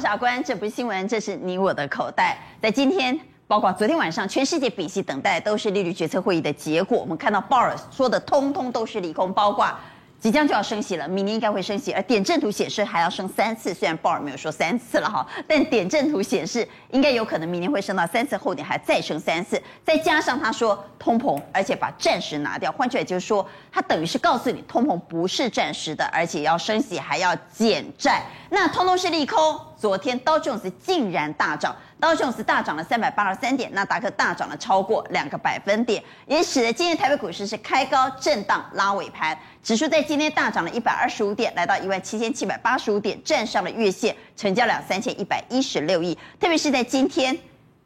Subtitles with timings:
[0.00, 2.38] 我是阿关，这不是新闻，这是你我的口袋。
[2.58, 6.96] 在今天，包括昨天晚上，全世界屏息等待都是利率决策会议的结果。
[6.96, 9.70] 我们看到鲍尔说的，通通都是利空，包括。
[10.18, 13.74] 即将就要升息了，明年应该会升息，而点阵图显示还要升三次。
[13.74, 19.62] 虽然鲍尔没有说三次了哈，但点阵图显示应该有可能明年会升到三次，后年还再升三次。
[19.84, 29.38] 再加上他说通膨，而且把暂时拿掉，换句话就是说，他等于是告诉你通膨不是暂时的，而且要升息还要减债，那通通是利空。
[29.80, 47.34] 昨天道琼斯竟然大涨，道琼斯大涨了三百八十三点，纳达克大涨了超过两个百分点，也使得今天台北股市是开高震荡拉尾盘，指数在今天大涨了一百二十五点，来到一万七千七百八十五点，站上了月线，成交量三千一百一十六亿，特别是在今天。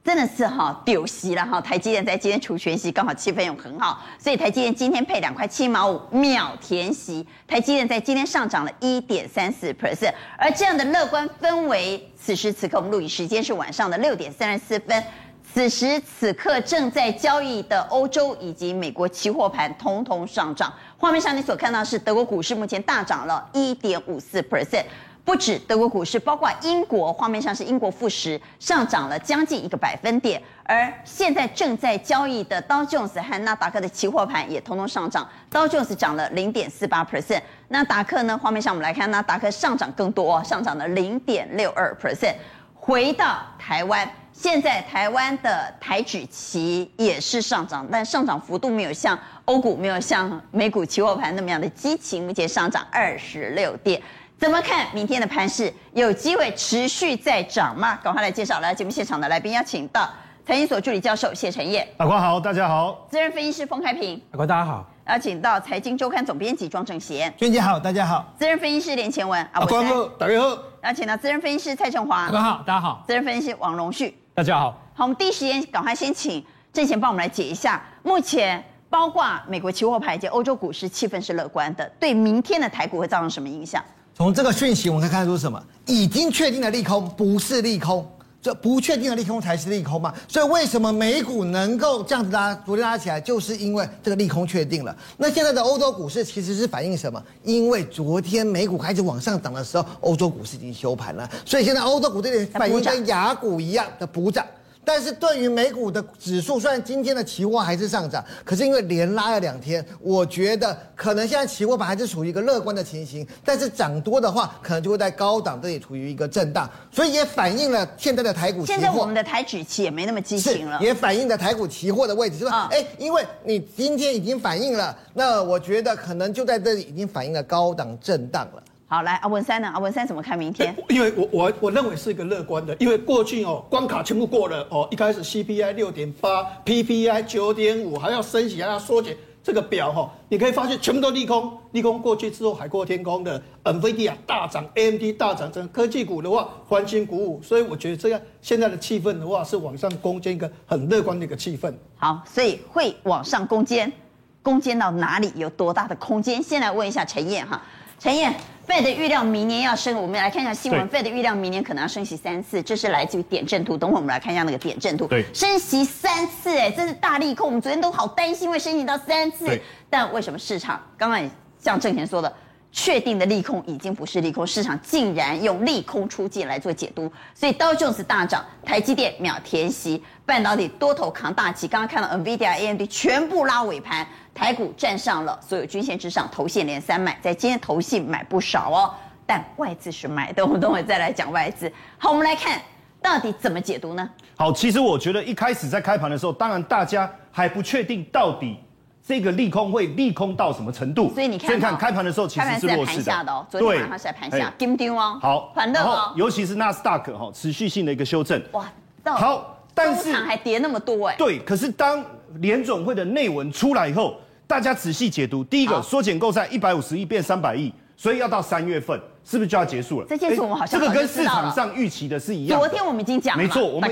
[0.04, 15.02] 真的是哈丢息了哈，台积电在今天除权息，刚好气氛又很好，所以台积电今天配两块七毛五秒填息，台积电在今天上涨了一点三四 percent，而这样的乐观氛围，此时此刻我们录影时间是晚上的六点三十四分，
[15.42, 24.84] 此时此刻正在交易的欧洲以及美国期货盘通通上涨，画面上你所看到是德国股市目前大涨了一点五四 percent。
[25.25, 42.34] 不止德国股市，包括英国，画面上是英国富时上涨了将近一个百分点，而现在正在交易的道琼斯和纳达克的期货盘也通通上涨，道琼斯涨了零点四八 percent，纳达克呢，画面上我们来看，纳达克上涨更多，上涨了零点六二 percent。
[42.75, 54.03] 回到台湾，现在台湾的台指期也是上涨，但上涨幅度没有像欧股、没有像美股期货盘那么样的激情，目前上涨二十六点。
[54.45, 55.73] 怎么看明天的盘势？
[55.95, 57.98] 有机会持续再涨吗？
[58.03, 60.06] 赶快来介绍来节目现场的来宾，邀请到
[60.45, 61.89] 财经所助理教授谢晨彦。
[61.97, 63.06] 阿官好，大家好。
[63.11, 64.20] 资深分析师封开平。
[64.33, 64.87] 阿官大家好。
[65.06, 67.33] 邀请到财经周刊总编辑庄正贤。
[67.39, 68.34] 娟姐好，大家好。
[68.39, 69.48] 资深分析师连前文。
[69.53, 70.59] 阿官好，大家好。
[70.83, 72.25] 邀请到资深分析师蔡正华。
[72.25, 73.03] 阿关好，大家好。
[73.06, 74.15] 资深分析师王荣旭。
[74.34, 74.78] 大家好。
[74.93, 83.83] 好，我们第一时间赶快先请正贤帮我们来解一下，目前包括美国期货盘及欧洲股市气氛是乐观的，对明天的台股会造成什么影响？
[84.16, 85.60] 从这个讯息，我们可以看出什么？
[85.86, 88.08] 已经确定的利空不是利空，
[88.41, 90.14] 这不确定的利空才是利空嘛。
[90.28, 94.97] 所以为什么美股能够这样子拉，昨天拉起来，就是因为这个利空确定了。
[95.16, 97.20] 那现在的欧洲股市其实是反映什么？
[97.42, 104.47] 因为昨天美股开始往上涨的时候，欧洲股市已经休盘了，所以现在欧洲股这里反映跟雅股一样的补涨。
[104.84, 113.27] 但是对于美股的指数，虽然今天的期货还是上涨，可是因为连拉了两天，我觉得可能现在期货盘还是处于一个乐观的情形。
[113.45, 118.78] 但是涨多的话，可能就会在高档这里处于一个震荡，所以也反映了现在的台股期货。
[118.78, 128.62] 现在我们的台指期也没那么激情了，也反映了台股期货的位置，就是说，哎、哦，因为你今天已经反映了，那我觉得可能就在这里已经反映了高档震荡了。
[128.94, 129.69] 好，来阿文山呢？
[129.75, 130.72] 阿文山怎么看明天？
[130.88, 151.75] 因为我我我认为是一个乐观的，因为过去哦关卡全部过了哦，一开始 CPI 六点八，PPI 九点五，还要升息，还要缩减这个表哈，你可以发现全部都利空，利空过去之后海阔天空的，NVIDIA 大涨，AMD 大涨，整个科技股的话欢欣鼓舞，所以我觉得这样现在的气氛的话是往上攻坚一个很乐观的一个气氛。
[151.97, 153.93] 好，所以会往上攻坚，
[154.41, 155.33] 攻坚到哪里？
[155.34, 156.41] 有多大的空间？
[156.41, 157.60] 先来问一下陈燕哈，
[157.99, 158.33] 陈彦。
[158.66, 160.88] Fed 预料明年要升，我们来看一下新闻。
[160.88, 163.76] Fed 预料明年可能要升息三次，这是来自于点阵图。
[163.76, 165.06] 等会我们来看一下那个点阵图。
[165.06, 167.47] 对，升息三次，哎，这是大利空。
[167.47, 169.60] 我们昨天都好担心会升息到三次，
[169.91, 172.32] 但为什么市场刚刚也像正贤说的，
[172.72, 181.69] 确定的利空已经不是利空，市场竟然用利空出尽来做解读，所以道琼斯大涨，台积电秒填息，半导体多头扛大旗。
[181.69, 184.06] 刚刚看到 NVIDIA、AMD 全部拉尾盘。
[184.34, 191.71] 台股站上了所有均线之上，投信连三买，在今天投信买不少哦，但外资是买的，我们等会再来讲外资。
[191.97, 192.61] 好，我们来看
[193.00, 194.11] 到底怎么解读呢？
[194.37, 198.59] 好，其实我觉得一开始在开盘的时候，当然大家还不确定到底
[199.07, 208.65] 这个利空会利空到什么程度，所以你看，先看开盘的时候其实是弱势的，下的哦，昨天晚上是在盘下，金丢哦，好，反正哦，尤其是纳斯达克哈，持续性的一个修正，哇，
[209.04, 212.04] 好，但是还跌那么多哎，对，可是当
[212.41, 214.16] 联总会的内文出来以后。
[214.47, 218.95] 大家仔细解读，第一个缩减购债一百五十亿变三百亿，所以要到三月份，
[219.25, 220.07] 是不是就要结束了？
[220.07, 222.60] 这件事我们好像这个跟市场上预期的是一样。
[222.60, 223.91] 昨天我们已经讲了，没错，我们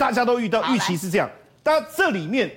[0.00, 1.28] 大家都遇到预期是这样。
[1.62, 2.50] 但这里面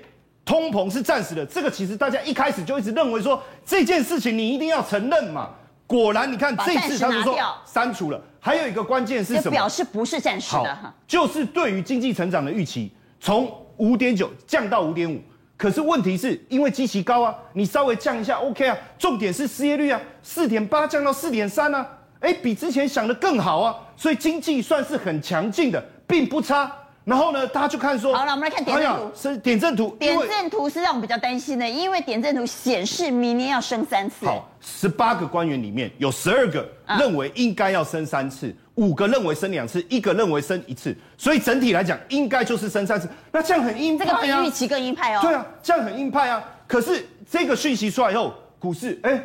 [0.45, 5.49] 通膨是暂时的，这个其实大家一开始就一直认为说这件事情你一定要承认嘛。
[5.85, 8.21] 果然，你看这次他就说删除了。
[8.39, 9.51] 还有一个关键是什么？
[9.51, 12.89] 表示不是暂时的，就是对于经济成长的预期
[13.19, 15.21] 从五点九降到五点五。
[15.57, 18.77] 可是问题是因为基期高啊，你稍微降一下 OK 啊。
[18.99, 21.87] 重点是失业率啊，四点八降到四点三啊，
[22.19, 26.71] 哎，比之前想的更好啊，所以经济算是很强劲的，并不差。
[27.05, 29.11] 然后呢，大家就看说，好了，我们来看点阵图。
[29.15, 34.25] 是点阵图，点阵图是让我们比较担心的，因为点阵图显示明年要升三次。
[34.25, 36.67] 好，十八个官员里面有十二个
[36.97, 43.09] 认为应该要升三次，五、嗯、个认为升两次，一个认为升一次，所以整体来讲应该就是升三次。
[43.31, 45.19] 那这样很硬派、啊、这个比预期更硬派哦。
[45.21, 46.43] 对啊，这样很硬派啊。
[46.67, 49.23] 可是这个讯息出来以后，股市哎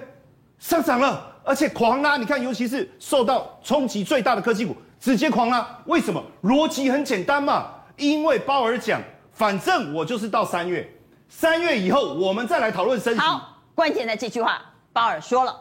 [0.58, 2.17] 上涨了，而且狂拉。
[2.17, 4.76] 你看，尤其是受到冲击最大的科技股。
[5.00, 6.23] 直接狂拉，为什么？
[6.43, 9.00] 逻辑很简单嘛，因为鲍尔讲，
[9.32, 10.87] 反正我就是到三月，
[11.26, 13.19] 三月以后我们再来讨论升息。
[13.19, 14.61] 好，关键在这句话，
[14.93, 15.56] 鲍尔说了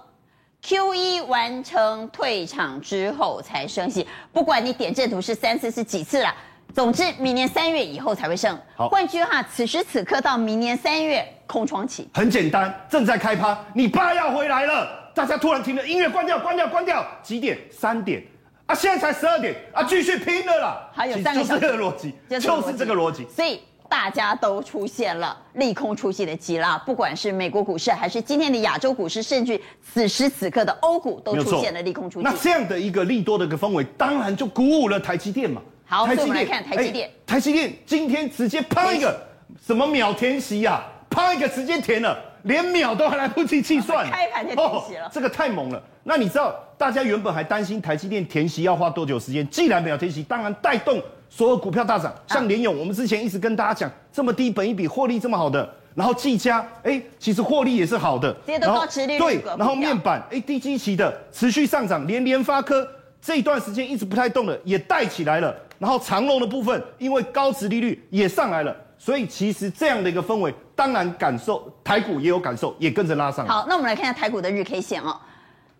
[0.63, 6.35] ，QE 完成退场之后才升息，不管你点阵图是三次是几次啦，
[6.73, 8.57] 总之明年三月以后才会升。
[8.75, 12.07] 好，换句话，此时此刻到明年三月空窗期。
[12.13, 17.57] 很简单，正在开趴，你爸要回来了，大家突然停了音乐，关掉，关掉，关掉，几点？
[17.71, 18.23] 三点。
[18.65, 20.89] 啊，现在才十二点啊，继续拼了啦！
[20.93, 23.25] 还有三个小时，就是这个逻辑，就是这个逻辑。
[23.27, 23.59] 所以
[23.89, 32.23] 大家都出现了利空出尽的急拉，不管是美国股市，还是今天的亚洲股市，甚至此时此刻的欧股，都出现了利空出尽。
[32.23, 35.61] 那这样的一个利多的一个氛围，当然就鼓舞了台积电嘛。
[35.85, 37.09] 好，台积电，我们来看台积电。
[37.25, 39.19] 台积电今天直接啪一个
[39.65, 40.83] 什么秒填息呀？
[41.09, 45.09] 啪一个直接填了，连秒都还来不及计算，开盘就填息了。
[45.11, 45.81] 这个太猛了。
[46.03, 46.55] 那你知道？
[46.77, 52.13] 大家原本还担心台积电填息要花多久时间，既然没有填息，当然带动所有股票大涨。
[52.27, 58.35] 像联咏，我们之前一直跟大家讲，这么低本一笔获利这么好的，然后技嘉，哎，其实获利也是好的。
[58.45, 59.19] 这些都高殖利率。
[59.19, 62.87] 对，然后面板，哎，低基期的持续上涨，连联发科
[63.21, 65.55] 这一段时间一直不太动的也带起来了。
[65.77, 73.53] 然后长隆的部分，因为高值利率也上来了，所以其实这样的一个氛围，当然感受台股也有感受，也跟着拉上来。
[73.53, 75.17] 好，那我们来看一下台股的日 K 线哦。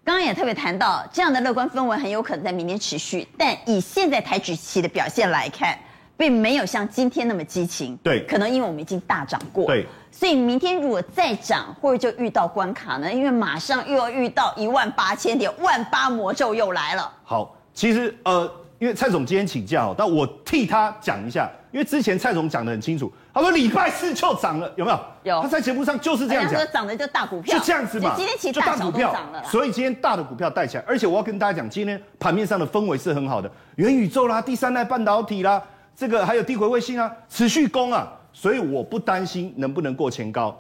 [0.10, 5.78] 刚刚也特别谈到，这样的乐观氛围很有可能在明年持续，但以现在台指期的表现来看，
[6.18, 7.96] 并没有像今天那么激情。
[7.98, 9.68] 对，可能因为我们已经大涨过。
[9.68, 13.14] 对，所以明天如果再涨，会不会就遇到关卡呢？
[13.14, 17.14] 因为马上又要遇到一万八千点，万八魔咒又来了。
[17.24, 18.52] 好，其实呃。
[18.80, 21.52] 因为蔡总今天请假，但我替他讲一下。
[21.72, 25.00] 因为之前蔡总讲得很清楚，他说礼拜四就涨了，有没有？
[25.24, 25.42] 有。
[25.42, 26.56] 他在节目上就是这样讲。
[26.56, 28.14] 说涨的就大股票，就这样子嘛。
[28.16, 30.84] 今天其实大股票涨了，所以今天大的股票带起来。
[30.88, 35.62] 而且我要跟大家讲，今天盘面上的氛围是很好的，元宇宙啦、第三代半导体啦，
[35.96, 40.58] 这个还有低轨卫星啊，持续攻啊，所以我不担心能不能过前高，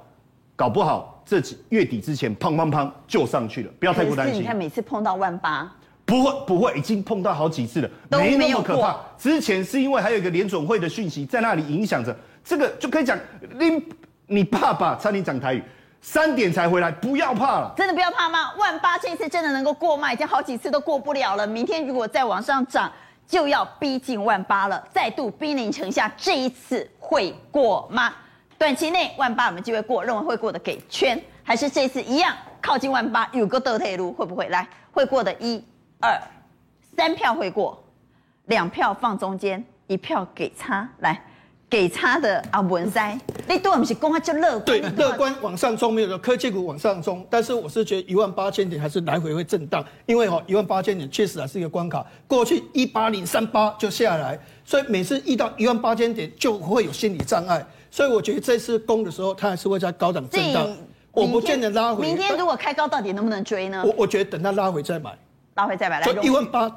[0.55, 4.43] 搞不好这几月底之前，砰砰砰就上去了，不要太过担心。
[4.43, 5.71] 你看每次碰到万八。
[6.09, 8.97] 不会不会，已经碰到好几次了，没那么可怕。
[9.17, 13.17] 之前是因为还有一个联准会的讯息在那里影响着，这个就可以讲，
[13.59, 13.83] 你
[14.25, 15.63] 你爸爸差点讲台语，
[16.01, 17.71] 三点才回来，不要怕了。
[17.77, 18.51] 真的不要怕吗？
[18.57, 20.11] 万八这一次真的能够过吗？
[20.11, 21.45] 已经好几次都过不了了。
[21.45, 22.91] 明天如果再往上涨，
[23.27, 28.11] 就要逼近万八了，再度兵临城下，这一次会过吗？
[28.57, 30.03] 短期内万八有没有机会过？
[30.03, 34.67] 认为会过的给圈，还是这次一样靠近万八有个倒退路会不会来？
[34.91, 35.63] 会过的一。
[35.99, 36.21] 二
[36.95, 37.81] 三票会过，
[38.45, 40.89] 两票放中间，一票给差。
[40.99, 41.21] 来，
[41.69, 44.63] 给差的啊文哉，你对我们是公开就乐观。
[44.65, 52.05] 对，乐观往上冲没有的科技股往上冲，但是我是觉得一万八千点还是来回会震荡，因为哈一万八千点确实还是一个关卡。
[52.27, 60.67] 过去一八零三八就下来，所以每次遇到一万八千点就会有心理障碍，所以我觉得这次攻的时候，它还是会在高档震荡。
[61.11, 62.05] 我不见得拉回。
[62.05, 63.83] 明天如果开高，到底能不能追呢？
[63.85, 65.11] 我我觉得等它拉回再买。
[65.59, 66.71] 拉回再买来，就一万八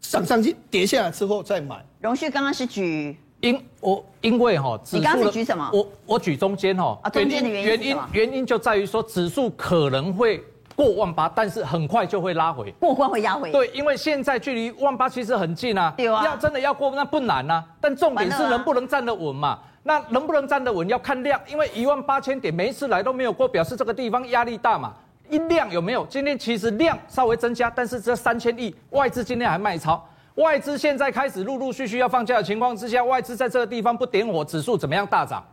[0.00, 1.84] 上上去，跌下来之后再买。
[2.00, 5.68] 荣旭刚刚是举因我因为哈，你刚刚是举什么？
[5.72, 10.40] 我我举中间哈，啊，中间的原因原因原因就在于说指数可能会
[10.76, 13.50] 过万八，但是很快就会拉回，过关会压回。
[13.50, 19.58] 对，因为现在距离万八其实很近啊，对啊，要真的要过那不难呐，但重点是能不能站得稳嘛？
[19.82, 24.94] 那能不能站得稳要看量，因为一万八千点每一次来都没有过，表示这个地方压力大嘛。
[25.30, 26.04] 音量有没有？
[26.06, 35.44] 今天其实量稍微增加，但是这三千亿外资今天还卖超，外资现在开始陆陆续续要放假的情况之下，外资在这个地方不点火，指数怎么样大涨？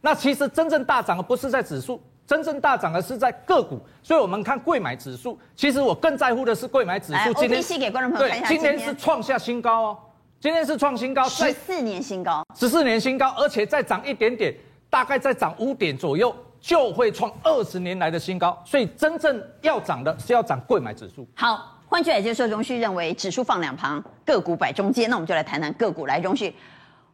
[0.00, 3.80] 那其实真正大涨的不是在指数，真正大涨的是在个股。
[4.02, 7.32] 所以我们看贵买指数，其实我更在乎的是贵买指数。
[7.34, 9.98] 今天给观众朋友看一下，今天是创下新高哦，
[10.38, 14.54] 今天是创新高，十四年新高，十四年新高，而且再涨一点点，
[14.90, 16.34] 大概再涨五点左右。
[16.64, 21.28] 就会创二十年来的新高，所以真正要涨的是要涨贵买指数。
[21.34, 25.10] 好，换句话来说，荣旭认为指数放两旁，个股摆中间。
[25.10, 26.06] 那我们就来谈谈个股。
[26.06, 26.56] 来，荣旭，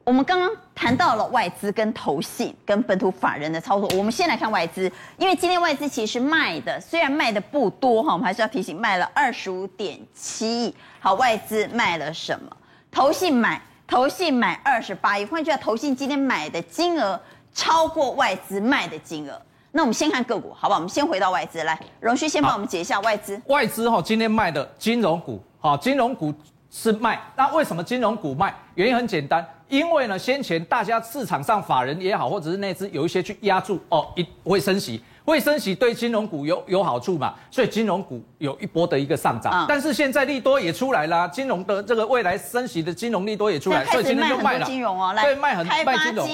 [0.04, 4.88] 我们刚刚谈到了外资跟投信跟本土法人的操作，我们先来看外资，
[5.18, 10.72] 因为今天外资其实卖的虽然卖的不多哈，我们还是要提醒卖了二十五点七亿。
[11.00, 12.56] 好，外资卖了什么？
[12.92, 15.24] 投信买，投信买二十八亿。
[15.24, 17.20] 换句话，投信今天买的金额
[17.60, 19.38] 超过外资卖的金额。
[19.70, 20.78] 那我们先看个股，好不好？
[20.78, 23.38] 我们先回到外资来，荣旭先帮我们解一下外资。
[23.48, 26.32] 外资哈，今天卖的金融股，好，金融股。
[26.72, 28.54] 是卖，那为什么金融股卖？
[28.76, 39.52] 原因很简单，因为呢，先前大家市场上法人也好，或者是内资有一些去压住哦，一会升息，会升息对金融股有有好处嘛，所以金融股有一波的一个上涨。
[39.52, 44.64] 嗯、但是现在利多也出来啦，金融的这个未来升息的金融利多也出来，所以今天就卖了。
[44.64, 46.28] 金融哦，来，对，卖很卖金融。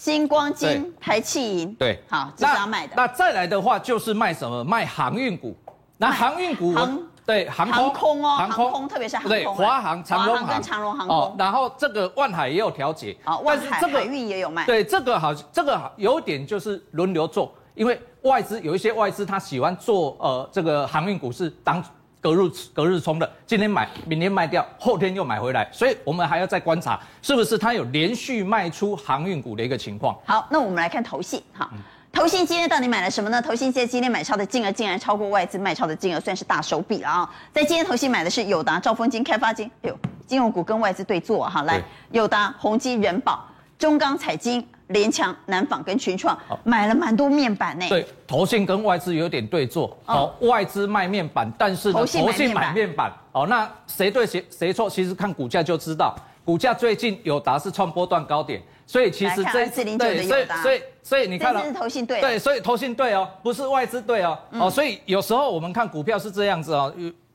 [0.00, 2.94] 新光金、台气银，对，好，这是要卖的。
[2.96, 4.64] 那再来的话就是卖什么？
[4.64, 5.54] 卖航运股。
[5.98, 6.88] 那航运股我。
[7.26, 11.14] 对航空，航空哦，航空，特别是航空，对华航、长荣航跟长荣航空。
[11.14, 14.64] 哦，然后这个万海也有调节，啊，万海海运也有卖。
[14.64, 21.84] 对，这个好，这个有点就是轮流做，因为外资有一些外资他喜欢做呃这个航运股是当
[22.20, 30.14] 隔日隔日冲的，今天买，明天卖掉，后天又买回来，所以我们还要再观察是不是它有连续卖出航运股的一个情况。
[30.26, 31.68] 好，那我们来看投信哈。
[31.72, 31.78] 嗯
[32.12, 33.40] 投信今天到底买了什么呢？
[33.40, 37.30] 投信在今天买超的金额竟然超过外资卖超的金额，算是大手笔了啊！
[37.52, 39.96] 在今天投信买的是友达、兆丰金、开发金，哎呦，
[40.26, 41.62] 金融股跟外资对坐哈。
[41.62, 43.46] 来，友达、宏基、仁宝、
[43.78, 47.86] 中钢、彩晶、联强、南纺跟群创，买了蛮多面板呢。
[47.88, 49.96] 对，投信跟外资有点对坐。
[50.06, 53.12] 哦，外资卖面板，但是投信买面板。
[53.32, 54.88] 哦，那谁对谁谁错？
[54.88, 56.14] 其实看股价就知道。
[56.44, 58.62] 股价最近有达是创波段高点。
[58.86, 66.92] 所以其实这对，所以所以所以你看了，投信对，对，所以投信对哦，不是外资对哦，哦，所以有时候我们看股票是这样子哦，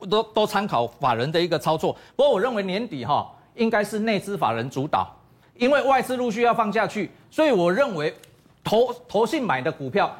[0.09, 1.93] 都都参考法人的一个操作。
[2.13, 5.09] 不过我认为年底哈，应该是内资法人主导，
[5.57, 8.15] 因为外资陆续要放下去，所以我认为
[8.63, 10.15] 投投信买的股票，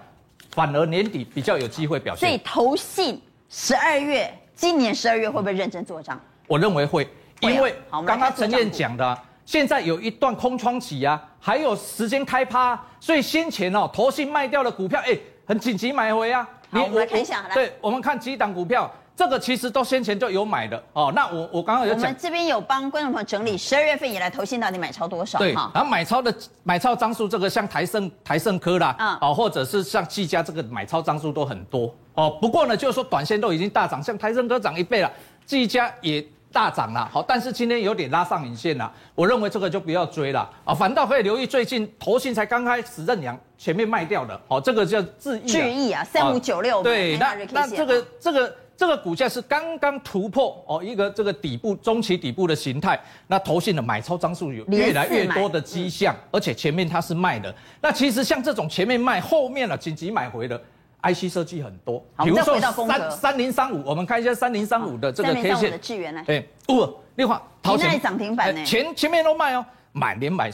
[0.51, 2.27] 反而年底比较有机会表现。
[2.27, 6.20] 所以投信十二月，今年十二月会不会认真做账？
[6.48, 7.08] 我认为会，
[7.42, 7.75] 因为
[8.06, 9.18] 刚刚陈燕讲的。
[9.46, 15.15] 现在有一段空窗期啊，还有时间开趴，所以先前哦，投信卖掉的股票，哎，
[15.46, 16.50] 很紧急买回啊。
[16.72, 17.44] 好，我们来看一下。
[17.48, 21.12] 来，对，我们看几档股票，这个其实都先前就有买的哦。
[21.16, 25.40] 那我我刚刚有讲，我们这边有帮观众朋友整理十二月份以来投信到底买超多少？
[25.40, 32.38] 对，然后买超的买超张数，这个像台盛台盛科啦，啊、嗯，哦，或者是像技嘉这个买超张数都很多哦。
[32.42, 35.12] 不过呢，就是说短线都已经大涨，像台盛科涨一倍了，
[35.46, 36.26] 技嘉也。
[36.54, 60.62] 大涨了，好，但是今天有点拉上影线了，我认为这个就不要追了啊，反倒可以留意最近投信才刚开始认养，前面卖掉的，好，这个叫智易，智易啊，三五九六，对，那那这个这个这个股价是刚刚突破哦，一个这个底部中期底部的形态，那投信的买超张数有越来越多的迹象，而且前面它是卖的，那其实像这种前面卖后面了紧急买回的。
[61.08, 70.51] IC 设计很多，比如说三三零三五，我们看一下三零三五的这个 K 线，智源呢，哎，不，另外，淘前涨停板呢，前前面都卖哦，买连买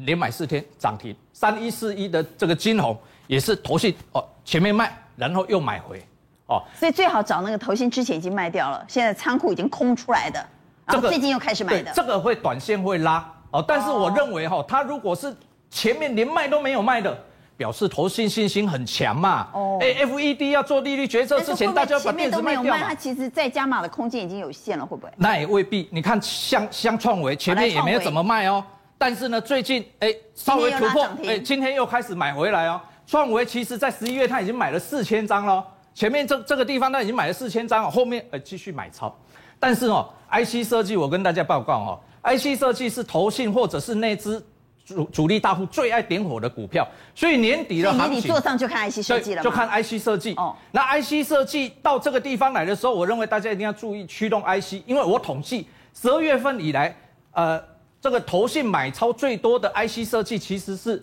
[0.00, 2.94] 连买四天涨停，三一四一的这个金红
[3.26, 6.04] 也是投信哦，前面卖，然后又买回，
[6.46, 10.44] 哦，所以最好找那个投信之前已经卖掉了，现在仓库已经空出来的，
[10.86, 15.34] 然后最近又开始买的，这个会短线会拉哦，但是我认为哈，它如果是
[15.70, 17.16] 前面连卖都没有卖的。
[17.56, 19.46] 表示投信信心很强嘛？
[19.52, 22.82] 哦，哎，FED 要做利率决策之前，大家把电子卖掉嘛？
[22.88, 25.12] 它其实再加码的空间已经有限了，会不会？
[25.16, 25.88] 那也未必。
[25.92, 28.64] 你看，像像创维前面也没有怎么卖哦，
[28.98, 32.80] 但是呢，最近哎稍微突破，哎，今天又开始买回来哦。
[33.06, 39.14] 创维其实在十一月他已经买了四千张了，前面这这个地方他已经买了四千张，后面呃继续买超。
[39.58, 44.42] 但是哦，IC 设计我跟大家报告哦，IC 设计是投信或者是那支。
[44.86, 50.34] 主主力大户最爱点火的股票，所以年底的行情，年底做账就看 IC 设计了，就看 IC 设计。
[50.34, 56.94] 哦，那 IC 设计到这个地方来的时候，我认为大家一定要注意驱动 IC，因为我统计十二月份以来，
[57.32, 57.58] 呃，
[57.98, 61.02] 这个投信买超最多的 IC 设计其实是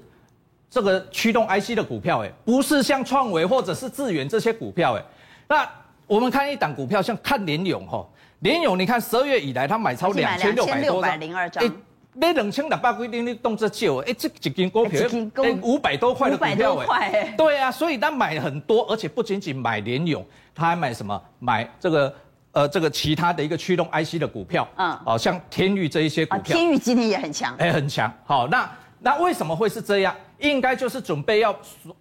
[0.71, 5.03] 这个驱动 IC 的股票，哎，不是像创维或者是智原这些股票，哎，
[5.49, 5.69] 那
[6.07, 8.07] 我们看一档股票，像看联咏哈，
[8.39, 11.63] 联咏你看十二月以来它买超两千六百多张。
[12.13, 21.21] 买两千两百规定的动作少，哎，这几根股票，哎，五百多块的股票，哎，对啊，所以他买很多，而且不仅仅买联咏，他还买什么？
[21.39, 22.13] 买这个，
[22.51, 28.13] 呃，这个其他的一个驱动 IC 的股票，嗯，哦，像天钰这一些股票，天钰今天也很强，哎，很强。
[28.25, 30.13] 好，那那为什么会是这样？
[30.41, 31.57] 应该就是准备要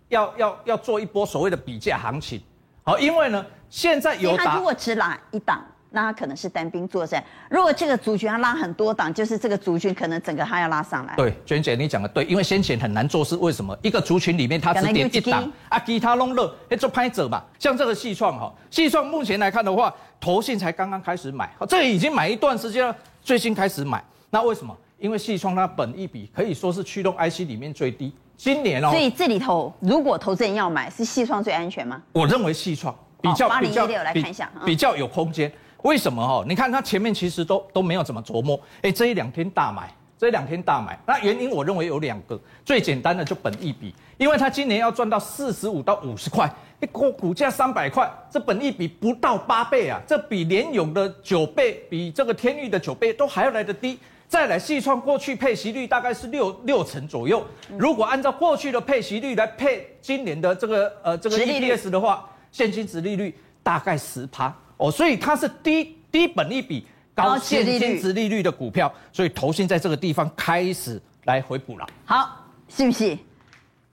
[0.08, 2.40] 要要要做一波所谓的比价行情。
[2.82, 5.64] 好，因为呢，现在有他如果只拿一档。
[5.92, 7.20] 那他可能是单兵作战。
[7.50, 11.16] 如果这个族群要拉很多档，就是这个族群可能整个他要拉上来。
[11.16, 13.76] 对，娟姐你讲的对，因为先前很难做事，为什么？
[13.82, 17.42] 一个族群里面他只点一档啊，其他弄热，哎，做拍者嘛。
[17.58, 24.00] 像这个细创哈，细创目前来看的话，投信才刚刚开始买，这已经买一段时间了，最新开始买。
[24.30, 24.72] 那为什么？
[25.00, 28.90] 因为细创它本益比可以说是驱动 IC 里面最低，今年哦。
[28.90, 32.00] 所以这里头，如果投资人要买，是细创最安全吗？
[32.12, 35.52] 我认为细创比较八零一六来看一下，比较有空间。
[35.82, 36.42] 为什么哈？
[36.48, 53.98] 你看它前面其实都都没有怎么琢磨，哎，这一两天大买，这一两天大买，那原因我认为有两个，最简单的就本一比，因为它今年要赚到四十五到五十块，一股股价三百块，这本一比不到八倍啊，这比联勇的九倍，比这个天域的九倍都还要来得低。
[54.30, 57.44] 再来，细创过去配息率大概是六六成左右，
[57.76, 64.54] 如果按照过去的配息率来配今年的这个呃这个 EPS 的话，现金值利率大概十趴。
[64.76, 71.84] 哦，所以它是低低本利比、高现金值利率的股票，所以投信在这个地方开始来回补了。
[72.04, 73.18] 好，信不是？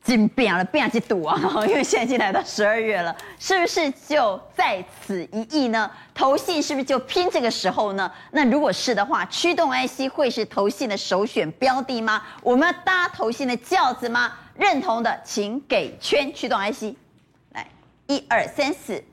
[0.07, 1.37] 真变了，变几赌啊！
[1.67, 5.91] 因为现在已经来到十二月了，是不是就在此一役呢？
[6.13, 8.09] 投信是不是就拼这个时候呢？
[8.31, 12.23] 那如果是的话，驱动 IC 会是投信的首选标的吗？
[12.41, 14.31] 我们要搭投信的轿子吗？
[14.55, 16.95] 认同的请给圈驱动 IC，
[17.51, 17.67] 来，
[18.07, 19.03] 一二三四，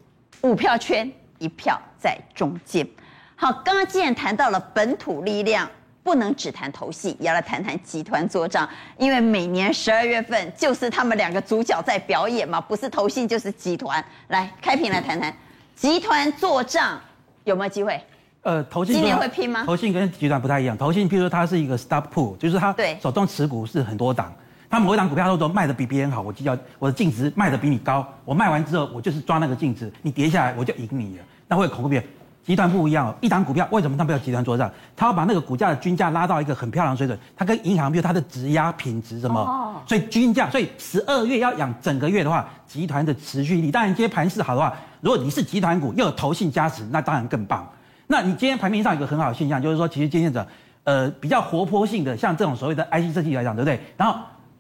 [0.43, 1.13] 五票圈。
[1.41, 2.89] 一票在中间。
[3.35, 5.69] 好，刚刚既然谈到了本土力量，
[6.05, 8.69] 不能只谈投信，也要来谈谈集团作账。
[8.99, 14.05] 因为每年十二月份就是他们两个主角在表演嘛，不是投信就是集团。
[14.29, 15.35] 来，开屏来谈谈
[15.75, 17.01] 集团作账
[17.45, 18.01] 有没有机会？
[18.43, 19.65] 呃，投信今年会拼吗？
[19.65, 24.31] 投信跟集团不太一样，投信譬如说它是一个 stock pool，就是它手中持股是很多档，
[24.69, 31.25] 它某一档股票都卖的比别人好，我就要我的净值卖的比你高，我卖完之后我就是抓那个净值，你跌下来我就赢你了。
[31.49, 32.05] 那会恐怖片，
[32.45, 33.15] 集团不一样哦。
[33.23, 34.71] 一档股票为什么它不要集团作帐？
[34.95, 37.19] 它要把那个股价的均价拉到一个很漂亮的水准。
[37.35, 43.71] 它跟银行比如它的质押品质什么，哦、所以均价，所以十二月要养整个月的话，集团的持续力。
[43.71, 47.67] 当然，今天盘势好的话，如果你是集团股又有投信加持，那当然更棒。
[48.07, 50.47] 那你今天盘面上有一个很好的现象，就是说，其实今天的
[50.85, 53.81] 呃比较活泼性的，像这种所谓的 IC 设计来讲，对不对？
[53.97, 54.19] 然后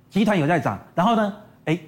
[0.08, 1.34] 集团有在涨，然后呢，
[1.66, 1.78] 哎，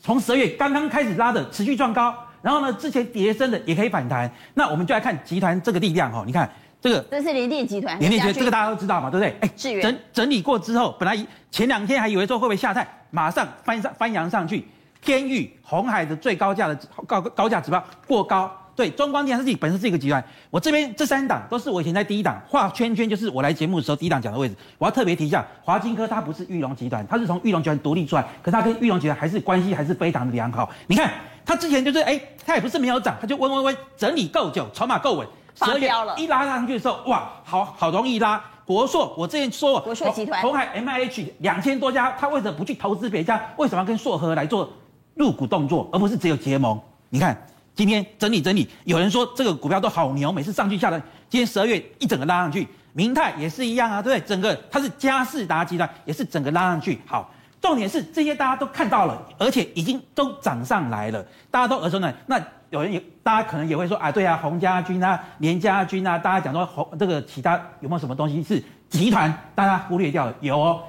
[0.00, 2.14] 从十二月刚刚开始拉的持续创高。
[2.42, 6.22] 然后呢，之前跌升的也可以反弹，那我们就来看集团这个力量哈。
[6.26, 6.50] 你看
[6.80, 9.36] 这个，这是联电集团，联电集团这个大家都知道嘛，对不对？
[9.40, 14.66] 哎，整整整理过之后，本来前两天还以为说会不会下探，马上翻上翻扬上去。
[15.02, 18.54] 天域、红海的最高价的高高价指标过高。
[18.76, 24.54] 对，中光电它自己本身是一个集团，我这边这三档都是我以前在第一档画圈圈，就是我来节目的时候第一档讲的位置。
[24.76, 30.70] 我要特别提一下，华金科它不是玉龙集团，它是从玉龙集团独立出来，可是它跟玉龙集团还是关系还是非常的良好。
[30.86, 31.10] 你看
[31.44, 36.14] 它之前就是哎，它也不是没有涨，它就温温温整理够久，筹码够稳，发飙了。
[36.16, 38.42] 一拉上去的时候，哇，好好容易拉。
[38.64, 43.40] 国硕，我之前说国硕集团，鸿海 M I H 两千多家，他为什么不去投资别家？
[43.56, 44.72] 为什么要跟硕和来做
[45.14, 46.80] 入股动作，而不是只有结盟？
[47.08, 47.46] 你看。
[47.72, 51.00] 今天整理整理，有人说这个股票都好牛，每次上去下来，
[51.30, 54.28] 今天十二月一整个拉上去，明泰也是一样啊，对不对？
[54.28, 57.00] 整个它是嘉士达集团，也是整个拉上去。
[57.06, 62.18] 好，重点是这些大家都看到了，而且已经都涨上来了，大家都耳熟能详。
[62.26, 70.34] 那有人也，大家可能也会说啊，对啊，洪家军啊，联家军啊，大家讲说洪这个其他有没有什么东西是集团，大家忽略掉了？
[70.40, 70.82] 有哦。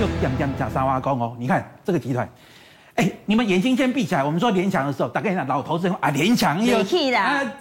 [0.00, 2.28] 就讲讲讲三挖工哦，你看这个集团，
[3.02, 4.22] 哎，你们眼睛先闭起来。
[4.22, 6.84] 我们说联强的时候，大概讲老头子啊，联强的，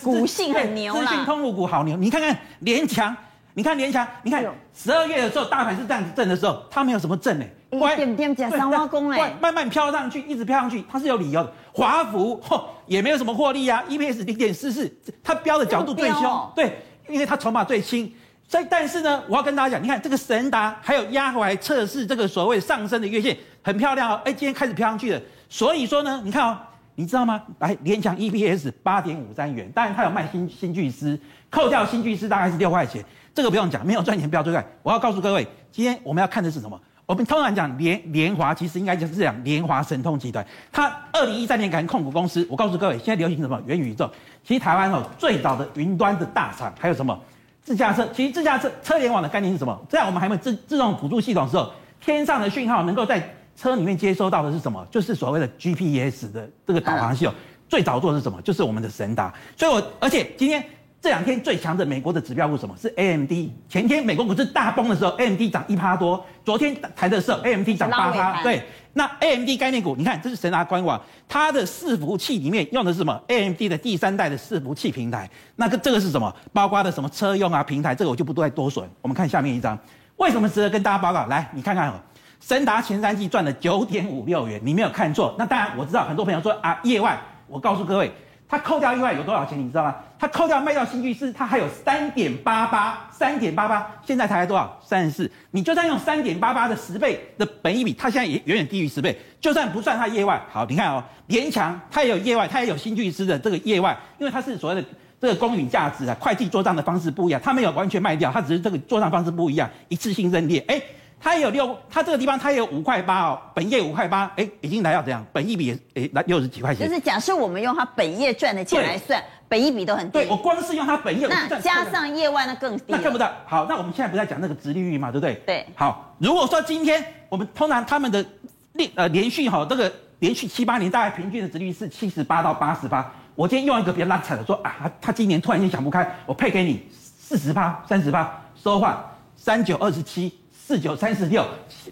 [0.04, 1.97] 股性很牛啦，资讯通路股好牛。
[1.97, 3.15] 你看看联强，
[3.56, 11.51] 你看联强，你看十二月的时候，大盘是这样子震的时候，它没有什么震哎，一点点讲三挖工哎，慢慢飘上去，一直飘上去，它是有理由的。
[11.73, 16.77] 华孚嚯也没有什么获利啊，EPS 零点四四，它飙的角度最凶，对，
[17.10, 18.13] 因为它筹码最轻。
[18.51, 24.21] 所以，但是呢，我要跟大家讲，你看这个神达还有压回来测试这个所谓上升的月线，很漂亮哦。
[24.25, 25.21] 哎，今天开始飘上去了。
[25.47, 26.57] 所以说呢，你看哦，
[26.95, 27.41] 你知道吗？
[27.59, 31.17] 来，联强 EPS 八点五三元，当然它有卖新新巨狮，
[31.49, 33.01] 扣掉新巨狮大概是六块钱。
[33.33, 34.53] 这个不用讲，没有赚钱不要追。
[34.83, 36.77] 我要告诉各位，今天我们要看的是什么？
[37.05, 40.45] 我们通常讲联联华，其实应该就是这样，联华神通集团。
[40.73, 42.45] 它二零一三年改成控股公司。
[42.49, 43.61] 我告诉各位，现在流行什么？
[43.65, 44.11] 元宇宙。
[44.43, 47.17] 其实台湾哦，最早的云端的大厂还有什么？
[47.63, 49.80] 自驾车其实自驾车车联网的概念是什么？
[49.88, 54.86] 在我们还没有自自动辅助系统的时候，天上的讯号能够在车里面接收到的是什么？
[54.89, 57.34] 就是所谓的 GPS 的这个导航系统。
[57.69, 58.41] 最早做的是什么？
[58.41, 59.34] 就是我们的神达。
[59.56, 60.62] 所以我而且今天
[61.01, 62.75] 这两天最强的美国的指标股什么？
[62.79, 63.31] 是 AMD。
[63.67, 66.23] 前天美国股市大崩的时候，AMD 涨一趴多。
[66.45, 68.43] 昨天谈的时候，AMD 涨八趴。
[68.43, 68.61] 对，
[68.93, 75.27] 那 AMD 概念股，你看这是神达官网，它的伺服器里面用的是什么？AMD 的第三代的伺服器平台。
[75.55, 76.31] 那个这个是什么？
[76.53, 78.87] 包括的什么车用啊平台，这个我就不再多说。
[79.01, 79.75] 我们看下面一张，
[80.17, 81.25] 为什么值得跟大家报告？
[81.25, 81.93] 来，你看看哦，
[82.39, 85.33] 神达前三季赚了九点五六元，你没有看错。
[85.39, 88.11] 那当然我知道很多朋友说啊，业外，我告诉各位。
[88.51, 89.57] 它扣掉意外有多少钱？
[89.57, 89.95] 你知道吗？
[90.19, 94.77] 它扣掉卖掉新巨师，它还有三点八八，三点八八，现在才多少？
[94.83, 95.31] 三十四。
[95.51, 99.17] 你就算用三点八八的十倍的本益比，它现在也远远低于十倍。
[99.39, 104.85] 就算不算它业外，好，你看哦，联强它也有业外，它也有新巨师的这个业外，因为它是所谓的
[105.21, 110.61] 这个公允价值啊，会计做账的方式不一样，它没有完全卖掉，它只是这个做账方式不一样，一次性认列。
[110.67, 110.81] 哎。
[111.23, 116.89] 它也有六，它这个地方它也有五块八哦，本业五块八，哎，已经来到这样，本一比也哎来六十几块钱。
[116.89, 120.13] 就是假设我们用它本业赚的钱来算，本一比都很低。
[120.13, 122.86] 对，我光是用它本业，那加上业外那更低。
[122.88, 123.31] 那看不到。
[123.45, 125.36] 好，那我们现在不是在讲那个殖利率嘛，对不对？
[125.45, 125.65] 对。
[125.75, 128.25] 好，如果说今天我们通常他们的
[128.73, 138.97] 连呃连续哈这个连续七八年大概平均的殖利率是七十八到八十八，我今天用一个比较拉惨的说啊，他他今年突然间想不开，我配给你四十八、三十八，收换
[139.36, 140.40] 三九二十七。
[140.71, 141.45] 四九三十六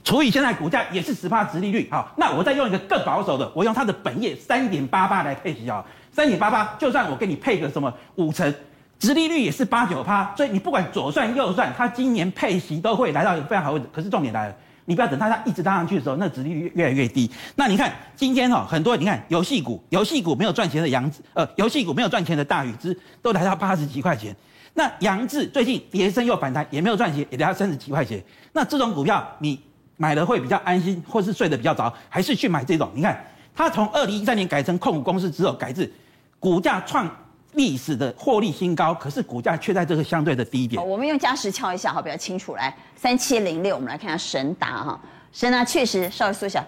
[0.05, 8.55] 除以现在股价也是十趴殖利率，好，那我再用一个更保守的，我用它的本业三点八八来配息啊，三点八八，就算我给你配个什么五成，
[8.97, 13.85] 殖利率也是八九趴，所以你不管左算右算，它今年配息都会来到一个非常好位置。
[13.91, 17.29] 可是重点来了，你不要等它它一直搭上去的时候，那殖利率越来越低。
[17.57, 24.33] 那你看今天哈，很多你看游戏股，游戏股没有赚钱的扬子，呃，游戏股没有赚钱的大禹之都来到八十几块钱。
[24.73, 28.23] 那杨志最近跌升又反弹，也没有赚钱，也得要三十几块钱。
[28.53, 29.59] 那这种股票你
[29.97, 32.89] 买了会比较安心，或是睡得比较着，还是去买这种？
[32.93, 35.91] 你看，它从二零一三年改成控股公司之后，改制
[36.39, 37.09] 股价创
[37.53, 40.87] 历史的获利新高，可是股价却在这个相对的低点。
[40.87, 42.55] 我们用加时敲一下，好比较清楚。
[42.55, 45.01] 来，三七零六，我们来看下神达哈，
[45.33, 46.63] 神达确实稍微缩小，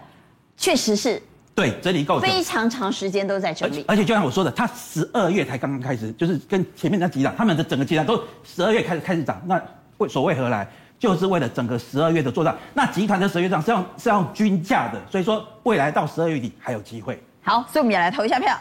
[0.57, 1.21] 确实是。
[1.53, 9.61] 对，整理够非常长时间都在整理，而且就像我说的，它十二月才刚刚开始，就是跟前面那几档，他们的整个集团都十二月开始开始涨，那
[9.97, 10.67] 为所为何来？
[10.97, 12.55] 就是为了整个十二月的做账。
[12.75, 17.19] 那集团的十二月账是要是要均价的，所以说未来到十二月底还有机会。
[17.41, 18.55] 好，所以我们也来投一下票。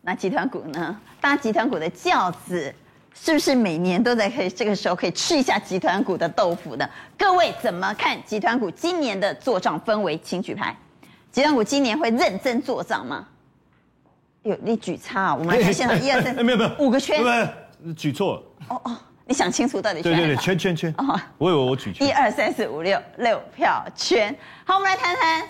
[0.00, 0.98] 那集团股呢？
[1.20, 2.74] 搭集团股的轿子，
[3.14, 6.88] 是不是每年都在可以这个时候可以吃一下集团股的豆腐呢？
[7.18, 10.18] 各位怎么看集团股今年的做账氛围？
[10.24, 10.74] 请举牌。
[11.38, 13.24] 集团股今年会认真做账吗？
[14.42, 15.34] 有你举差啊！
[15.36, 17.30] 我们来看现场一二三，没有没有五个圈，没
[17.86, 18.42] 有举错了。
[18.70, 20.12] 哦哦，你想清楚到底圈？
[20.12, 20.92] 对对对，圈圈圈。
[20.98, 22.04] 哦，我以为我举圈。
[22.04, 24.36] 一二三四五六六票圈。
[24.64, 25.48] 好，我们来谈谈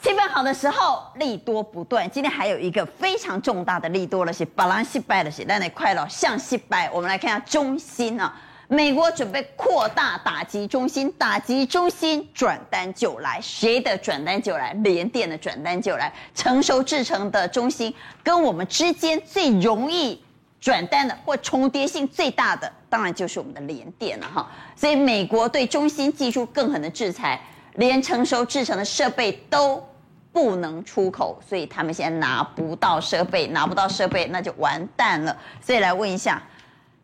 [0.00, 2.08] 气氛好的时候利多不断。
[2.08, 6.88] 今天还有一个非常重大的利多了，是巴兰西拜了是，让你快乐向西拜。
[6.92, 8.32] 我们来看一下中心啊。
[8.68, 14.72] 美国准备扩大打击中心，打击中心转单就来，谁的转单就来？
[14.82, 16.10] 联电的转单就来。
[16.34, 20.22] 成熟制程的中心跟我们之间最容易
[20.60, 24.50] 转单的或重叠性最大的，当然就是我们的联电了哈。
[24.74, 27.38] 所以美国对中芯祭出更狠的制裁，
[27.74, 29.86] 连成熟制程的设备都
[30.32, 35.36] 不能出口，所以他们现在拿不到设备，拿不到设备那就完蛋了。
[35.60, 36.42] 所以来问一下。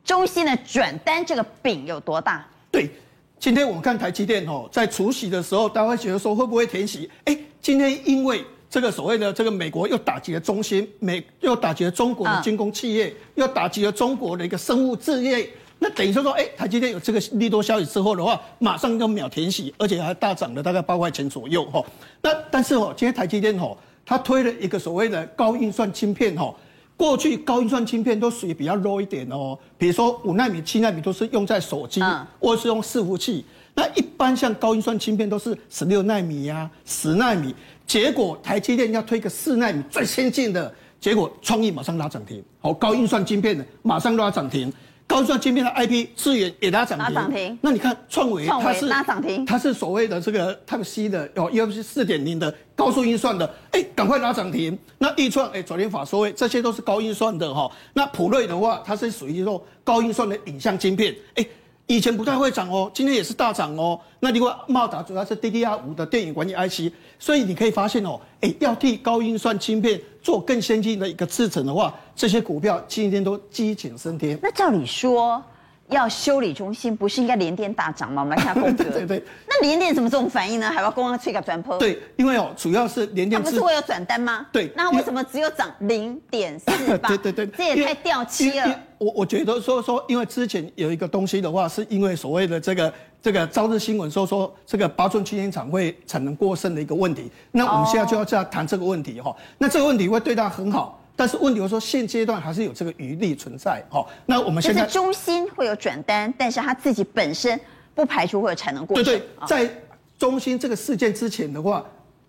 [0.04, 2.46] 中芯的转单这个饼有多大？
[2.70, 2.90] 对，
[3.38, 7.10] 今天我们看台积电哦，在除息的时候，大家会觉得说会不会填息？
[7.24, 21.84] 哎，今天因为这个所谓的这个美国又打击了中芯，美又打击了中国的军工企业，又打击了中国的一个生物制业，那等于说说，哎，台积电有这个利多消息之后的话，马上就秒填息，而且还大涨了大概八块钱左右哈。
[22.22, 26.54] 那但是哦，今天台积电哦，它推了一个所谓的高运算芯片哈。
[27.00, 31.98] 过去高运算芯片都属于比较 low 一点哦，比如说五纳米、七纳米都是用在手机，
[32.38, 33.42] 或是用伺服器。
[33.72, 37.54] 那一般像高运算芯片都是十六纳米呀、啊、十纳米。
[37.86, 42.44] 结果台积电要推个四纳米最先进的，结果创意马上拉涨停。
[42.60, 44.70] 好，高运算芯片的马上拉涨停。
[45.10, 47.58] 高算晶片的 IP 资源也拉涨停，拉涨停。
[47.60, 54.78] 那你看创维，它是拉涨停，它是所谓的这个 Type C 的哦，UFC 四点零的高速运算的，哎，赶快拉涨停。
[54.98, 57.68] 那易创，哎，昨天法说会，这些都是高运算的哈。
[57.92, 61.44] 那普瑞的话，它是属于说高运算的影像晶片，哎。
[61.90, 63.98] 以前不太会涨哦，今天也是大涨哦。
[64.20, 74.38] 那另外茂达主要是 DDR 五的电影管理 IC，所以你可以发现哦，哎，要替高运算芯片做更先进的一个制程的话，这些股票今天都激情升天。
[74.40, 75.42] 那照理说，
[75.90, 78.22] 要修理中心，不是应该连电大涨吗？
[78.22, 78.84] 我们来看风格。
[78.84, 79.24] 对对对。
[79.48, 80.70] 那连电怎么这种反应呢？
[80.70, 81.78] 还要公安催个转破？
[81.78, 83.42] 对，因为哦，主要是连电。
[83.42, 84.46] 它不是会有转单吗？
[84.52, 84.70] 对。
[84.76, 87.08] 那为什么只有涨零点四八？
[87.14, 87.46] 对对对。
[87.48, 88.80] 这也太掉漆了。
[88.98, 97.30] 我我觉得说说，因为之前有一个东西的话，是因为所谓的这个这个朝日新闻说说这个八寸晶圆厂会产能过剩的一个问题。
[97.50, 99.34] 那我们现在就要这样谈这个问题哈。
[99.56, 100.99] 那这个问题会对它很好。
[101.20, 104.06] 但是问题，我说现阶段还是有这个余力存在，哦。
[104.24, 107.60] 那我们现在中心会有转单，但是他自己本身
[107.94, 109.04] 不排除会有产能过剩。
[109.04, 109.70] 对对，在
[110.18, 111.84] 中心这个事件之前的话，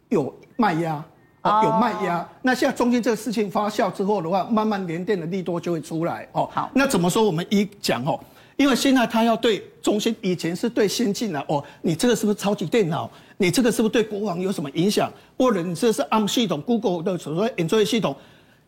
[0.09, 1.01] 有卖压，
[1.43, 2.27] 哦，有卖压。
[2.41, 6.49] 那现在中心这个事情发酵之后的话，慢慢联电的利多就会出来，哦。
[6.51, 7.23] 好，那怎么说？
[7.23, 8.19] 我们一讲哦，
[8.57, 13.09] 因为现在他要对中心，以前是对先进的哦，你这个是不是超级电脑？
[13.37, 15.09] 你这个是不是对国防有什么影响？
[15.37, 18.13] 或者你这是 ARM 系统，Google 的所谓 Android 系统？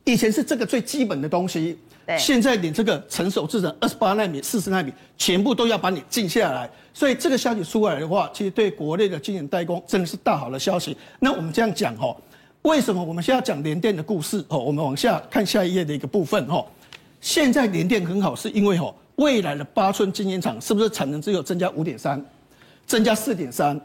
[0.06, 6.70] 以前是这个最基本的东西，对，现在你这个成熟制程二十八纳米、四十纳米，全部都要把你禁下来。
[6.94, 10.96] 所以这个消息出来的话，其实对国内的晶圆代工真的是大好的消息。
[11.20, 12.16] 那我们这样讲哈，
[12.64, 14.44] 为什么我们现在讲联电的故事？
[14.50, 16.66] 哦，我们往下看下一页的一个部分哈。
[17.22, 22.24] 现在联电很好，是因为哦，未来的八寸晶圆厂是不是产能只有增加五点三，
[22.86, 23.80] 增加四点三，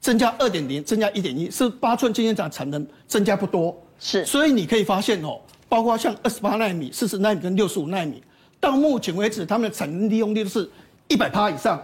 [0.00, 3.76] 增加二点零，增加一点一，是八寸晶圆厂产能增加不多。
[3.98, 5.40] 是，所以你可以发现哦。
[5.74, 8.22] 包括像二十八纳米、四十纳米跟六十五纳米，
[8.60, 10.70] 到目前为止，他们的产能利用率都是
[11.08, 11.82] 一百趴以上，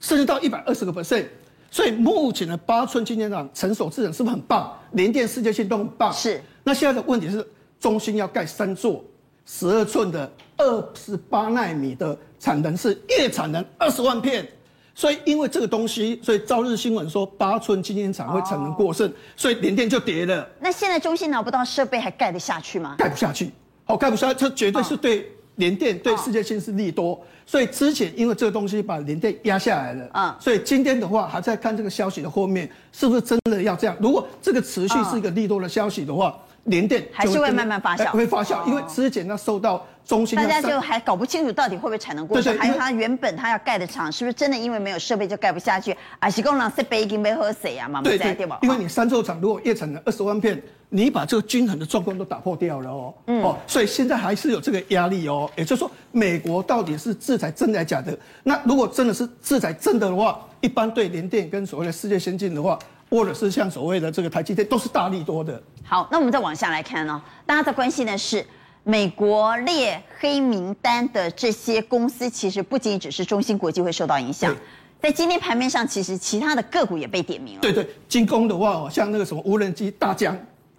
[0.00, 1.24] 甚至到一百二十个 percent。
[1.70, 4.78] 所以目前的八寸晶圆厂成熟制程是不是很棒？
[4.90, 6.12] 联电、世界性都很棒。
[6.12, 6.42] 是。
[6.62, 7.42] 那现在的问题是，
[7.80, 9.02] 中芯要盖三座
[9.46, 14.46] 十二寸的二十八纳米的产能是月产能二十万片。
[14.94, 20.46] 所以因为这个东西，所以朝日新闻说八寸晶圆厂会产能过剩，哦、所以联电就跌了。
[20.60, 22.94] 那现在中芯拿不到设备，还盖得下去吗？
[22.98, 23.50] 盖不下去，
[23.84, 27.18] 好、哦，盖不下去，这绝对是对联电、哦、对世界性是利多。
[27.44, 33.96] 所以之前因为这个东西把联电压下来了，嗯，所以今天的话还在看这个消息的后面是不是真的要这样。
[34.00, 39.86] 如果这个持续是一个利多的消息的话，联电还是会慢慢发酵，会发酵，因为之前呢受到。
[40.04, 45.96] 中心，大家就还搞不清楚到底会不会产能过剩，还有它原本它要盖的厂是不是真的因为没有设备就盖不下去？
[46.18, 48.02] 还，是工人设备已经没喝水啊嘛？
[48.02, 50.60] 对对对，因为你三座厂如果月产能二十万片，
[50.92, 53.14] 你把这个均衡的状况都打破掉了哦。
[53.26, 53.42] 嗯。
[53.42, 55.50] 哦，所以现在还是有这个压力哦。
[55.56, 58.16] 也就是说，美国到底是制裁真的假的？
[58.42, 62.78] 那如果真的是制裁真的的话，一般对联电跟所谓的世界先进的话，
[63.08, 65.60] 或者是像所谓的这个台积电，都是大力多的。
[65.82, 68.44] 好，那我们再往下来看呢、哦，大家在关心的是。
[68.84, 74.52] 美国列黑名单的这些公司，其实不仅只是中芯国际会受到影响，
[75.00, 77.60] 在今天盘面上，其实其他的个股也被点名了。
[77.60, 80.36] 对对，军工的话，像那个什么无人机大疆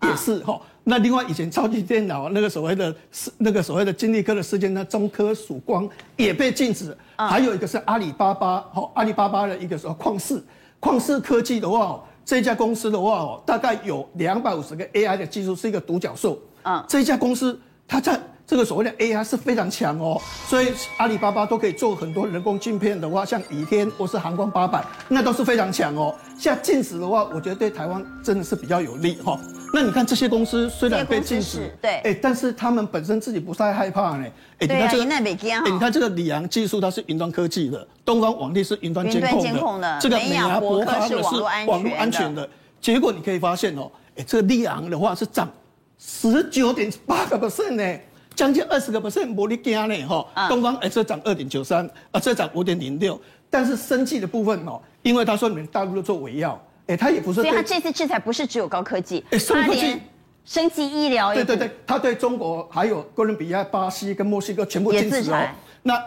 [0.10, 0.60] 也是哈。
[0.84, 2.96] 那另外以前超级电脑那个所谓的
[3.38, 5.88] 那个所谓的金立科的事件，那中科曙光
[6.18, 6.96] 也被禁止。
[7.16, 10.44] 还有一个是阿里巴巴，哈，阿里巴巴的一个什么旷视，
[10.82, 16.38] 旷视科技的话，这家公司的话，大概有两百五十个 AI 的技术，是一个独角兽。
[16.64, 17.60] 嗯，这家公司。
[17.86, 26.14] 它在这个所谓的 AI 是非常强哦，所以阿里巴巴都可以做很多人工晶片的话，像倚天或是航光八百，那都是非常强哦。
[26.38, 29.40] 现在禁止的话，我觉得对台湾真的是比较有利哈。
[29.74, 34.26] 那你看这些公司虽然被禁止，对，哎，但是他们本身自己不太害怕呢。
[34.60, 39.22] 哎，你看这个，哎，你看这个里昂技术它是云端科技的，东方网力是云端监
[39.58, 42.48] 控的，这个美亚博科是网络安全的。
[42.80, 45.50] 结果你可以发现哦，哎，这个里昂的话是涨。
[45.98, 48.00] 十九点八个 percent 呢，
[48.36, 50.48] 将近二十个 percent，摩力加呢哈。
[50.50, 53.20] 东方哎，这涨二点九三，啊，这涨五点零六。
[53.50, 57.42] 但是生技的部分哦，因为他说你们大陆都做伪药，哎，他也不是。
[57.42, 60.00] 所以他这次制裁不是只有高科技，哎，生科技、
[60.44, 61.34] 生技医疗。
[61.34, 65.48] 对对对，他对中国还有哥伦比亚、巴西跟墨西哥全部禁止哦。
[65.84, 66.04] 那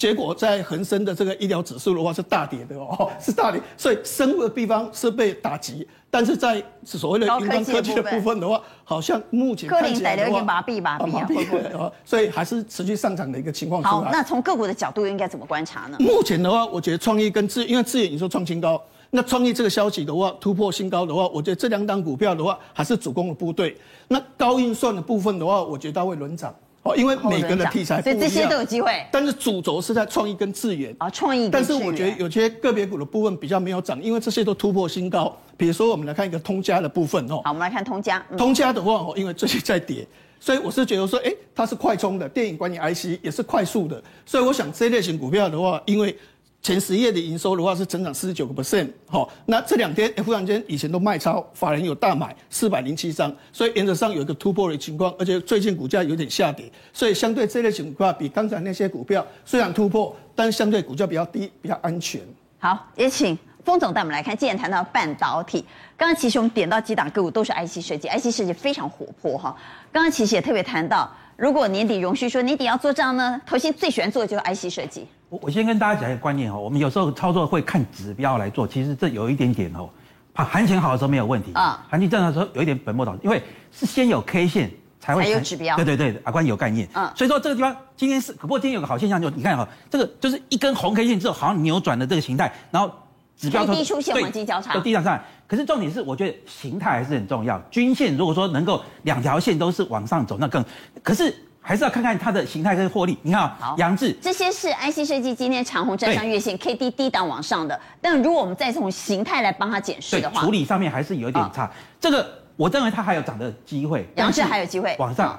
[0.00, 3.60] 结果在恒生的这个医疗指数的话是大跌的哦， 是大跌。
[3.76, 5.86] 所以生物的地方是被打击。
[6.10, 13.82] 但是在所谓的云端科技的部分的话，好像目前看起来有点，麻痹麻痹，所以还是持续上涨的一个情况。
[13.82, 15.98] 好，那从个股的角度应该怎么观察呢？
[16.00, 23.76] 目前的话，我觉得创意跟智，因为智原你说创新高，那创意这个消息的话突破新高的话，我觉得这两档股票的话还是主攻的部队。
[24.08, 26.52] 那高运算的部分的话，我觉得它会轮涨。
[26.82, 29.06] 哦，因为每个人的题材所以这些都有机会。
[29.12, 31.48] 但是主轴是在创意跟资源啊，创意。
[31.50, 35.36] 但是我觉得有些个别股的部分比较没有涨，因为这些都突破新高。
[35.56, 37.42] 比如说，我们来看一个通家的部分哦。
[37.44, 38.24] 好，我们来看通家。
[38.30, 40.06] 嗯、通家的话哦，因为最近在跌，
[40.40, 44.02] 所以我是觉得说，哎，它是快充的电影管理 IC，也是快速的。
[44.24, 46.16] 所以我想这类型股票的话，因为。
[46.62, 60.16] 前十页的营收的话是增长四十九个 percent，好，那这两天忽然间以前都卖超，法人有大买四百零七张，所以原则上有一个突破的情况，而且最近股价有点下跌，所以相对这类情况比刚才那些股票虽然突破。
[60.32, 62.18] 但相对股价比较低，比较安全。
[62.58, 64.34] 好，也请丰总带我们来看。
[64.34, 65.62] 既然谈到半导体，
[65.98, 69.54] 刚刚其实我们点到几档个股都是 IC 设计，IC 设计非常活泼哈。
[69.92, 75.06] 刚刚其实也特别谈到，如果年底容许说年底要做账呢，投信最喜欢做的就是 IC 设计。
[75.30, 79.88] 我我先跟大家讲一个观念哈，我们有时候操作会看指标来做，其实这有一点点哦，
[80.34, 84.70] 怕行情好的时候没有问题啊，行情正常的时候有一点本末倒置，因为是先有 K 线。
[85.02, 86.86] 才会才有指标，对对对，阿关有概念。
[86.92, 92.92] 嗯，所以说这个地方今天是，不过今天有个好现象，就你看哈，这个就是一根红 K 线之后，好像扭转了这个形态，然后
[93.34, 95.24] 指标低出现黄金交叉，就地上上来。
[95.46, 97.58] 可是重点是，我觉得形态还是很重要。
[97.70, 100.62] 均线如果说能够两条线都是往上走，那更，
[101.02, 103.16] 可是还是要看看它的形态跟获利。
[103.22, 107.78] 你看啊，杨志，这些是 IC 设计今天长虹站上月线，K D 低档往上的。
[108.00, 111.66] 但如果我们再从形态来帮它检视的话，处理上面还是有一点差。
[111.66, 111.70] 哦、
[112.00, 115.38] 这个我认为它还有涨的机会，杨志还有机会往上。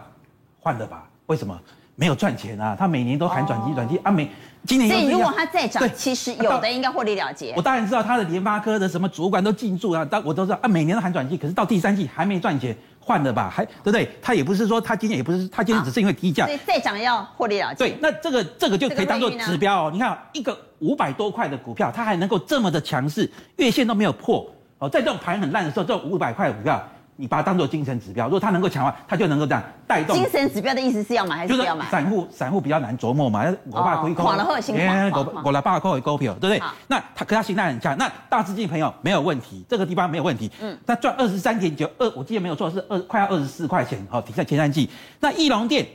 [0.63, 1.09] 换的吧？
[1.25, 1.59] 为什么
[1.95, 2.75] 没有赚钱啊？
[2.77, 4.29] 他每年都喊转机转机啊，每
[4.63, 4.91] 今年。
[4.91, 7.51] 所以如果它再涨，其实有的应该获利了结。
[7.57, 13.49] 我当然知道他的联发科的什么主管都进驻啊，但我都知道啊，每年都喊转机，可是到第三季还没赚钱，换了吧？
[13.49, 14.07] 还对不对？
[14.21, 16.45] 他也不是说他今天也不是，他今天只是因为低价。
[16.45, 17.89] 所以再涨要获利了结。
[17.89, 19.89] 对，那这个这个就可以当做指标哦。
[19.91, 26.81] 你看一个五百多块的股票，它还能够这么的强势，月线都没有破哦，在这种盘很烂的时候，这种五百块的股票。
[27.21, 30.15] 你把它当做精神指标，如果它能够强化，它就能够这样带动。
[30.15, 31.85] 精神指标的意思是要买还是不要买？
[31.91, 34.25] 散户散户比较难琢磨嘛，我怕亏空。
[34.25, 35.11] 垮了后心慌。
[35.11, 36.61] 我我来八块股票，对不对？
[36.87, 40.49] 那它可它形态很强，那大资金朋友没有问题，这个地方没有问题。
[40.61, 40.75] 嗯。
[40.83, 44.89] 那赚二十三点九二，我记得没有错是二快要二十四块钱，好，停在前三季。
[45.19, 45.85] 那翼龙店，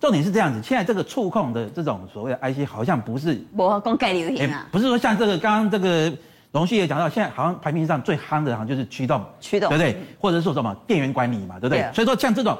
[0.00, 3.44] 重点是这样子，现在这个触控的这种所谓的 IC 好像不是。
[3.54, 4.66] 我公概流行啊。
[4.72, 6.10] 不是说像这个刚刚这个。
[6.52, 9.96] 荣旭也讲到，现在好像排名上最夯的，好像就是驱动，驱动，对不对？
[10.20, 11.82] 或者是说什么电源管理嘛，对不对？
[11.92, 12.56] 所以说像这种，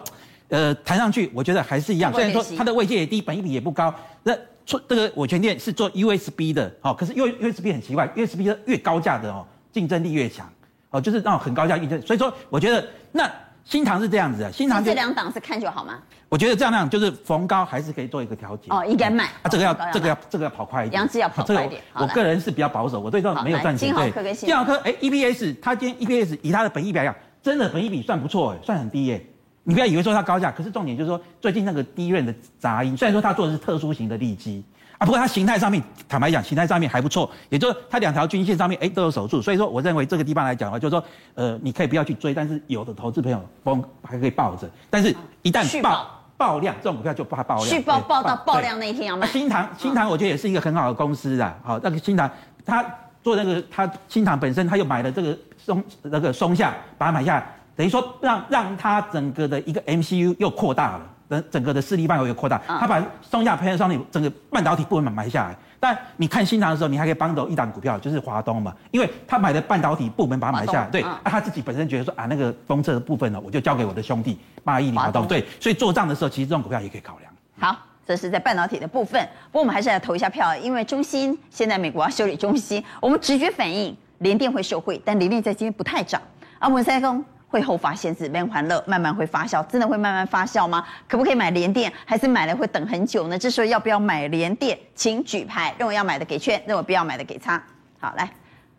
[0.48, 2.12] 呃，谈上去，我觉得还是一样。
[2.12, 3.94] 虽然说它的位阶也低，本益比也不高。
[4.22, 10.50] 那做这个我全店是做 USB 的，哦，可是 U USB 很奇怪，USB 的越高价的哦，竞争力越强，
[10.90, 12.00] 哦，就是那种很高价竞争。
[12.02, 13.30] 所以说，我觉得那。
[13.64, 15.98] 新塘是这样子的，新塘这两档是看就好吗？
[16.28, 18.70] 我觉得这样那样就是逢高还是可以做一个调节。
[18.70, 19.24] 哦，应该卖。
[19.42, 21.00] 啊，这个要这个要这个要跑快一点。
[21.00, 21.80] 杨志要跑快一点。
[21.94, 23.88] 我个人是比较保守，我对这种没有赚钱。
[23.88, 29.20] 金豪科跟金豪科，哎，EPS，它今天 EPS 以它的本益比来讲，真的本益比算不错哎，算很低哎。
[29.64, 34.64] 你不要以为说它高价，可是重点就是说最近那个低润的杂音，虽然说它做的是特殊型的利基。
[35.04, 47.68] 不过它形态上面，坦白讲，形态上面还不错，也就是它两条均线上面，哎，都有守住，所以说我认为这个地方来讲的话，就是说，呃，你可以不要去追，但是有的投资朋友风还可以抱着，但是一旦爆爆量，这种股票就怕爆量。
[47.68, 49.26] 续爆爆到爆量那一天要卖。
[49.26, 52.30] 新塘，新塘我觉得也是一个很好的公司啊，好，那个新塘，
[52.64, 52.84] 他
[53.22, 61.08] 做那个，他新塘本身他又买了这个松那个松下，把它买下来，等于说让让它整个的一个 MCU 又扩大了。
[61.42, 65.56] 整个的势力范围有扩大，他把松下 Panasonic 整个半导体部门买下来。
[65.78, 77.32] 但你看新塘的时候，你还可以帮到一档股票，就是华东嘛，因为他买的半导体部门把它买下来，对，啊，他自己本身觉得说啊，那个封测的部分呢，我就交给我的兄弟八一零华东，对，所以做账的时候，其实这种股票也可以考量。
[77.58, 86.22] 好，这是在半导体的部分，不过我们还是要投一下票，因为中芯现在美国要修理中芯，我们直觉反应联电会受惠，但联电在今天不太涨，
[86.60, 87.24] 阿文三公。
[87.52, 90.82] 会后发先至，免欢乐，慢慢会发酵，真的会慢慢发酵吗？
[91.06, 91.92] 可不可以买联电？
[92.06, 93.38] 还是买了会等很久呢？
[93.38, 94.78] 这时候要不要买联电？
[94.94, 97.62] 请举牌，认为要买的给圈，认为不要买的给叉。
[98.00, 98.26] 好，来，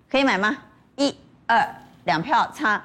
[0.10, 0.58] 可以买吗？
[0.96, 1.64] 一、二，
[2.06, 2.84] 两票叉，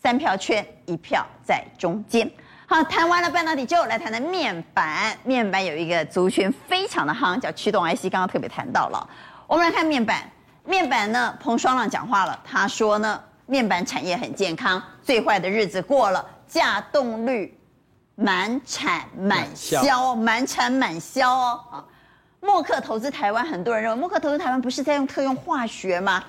[0.00, 2.30] 三票圈，一票在中间。
[2.68, 5.12] 好，谈完了半导体之后，来谈谈面板。
[5.24, 9.10] 面板有一个族群非常的夯，叫驱动 IC，刚刚特别谈到了。
[9.48, 10.22] 我们来看面板，
[10.64, 13.20] 面板呢，彭双浪讲话了，他说呢。
[13.46, 17.56] 面板产业很健康，最坏的日子过了，稼动率
[18.16, 21.60] 满产满销，满产满销哦。
[21.70, 21.84] 啊，
[22.40, 26.24] 默克投资台湾，很多人认为默克投资台湾不是在用特用化学吗？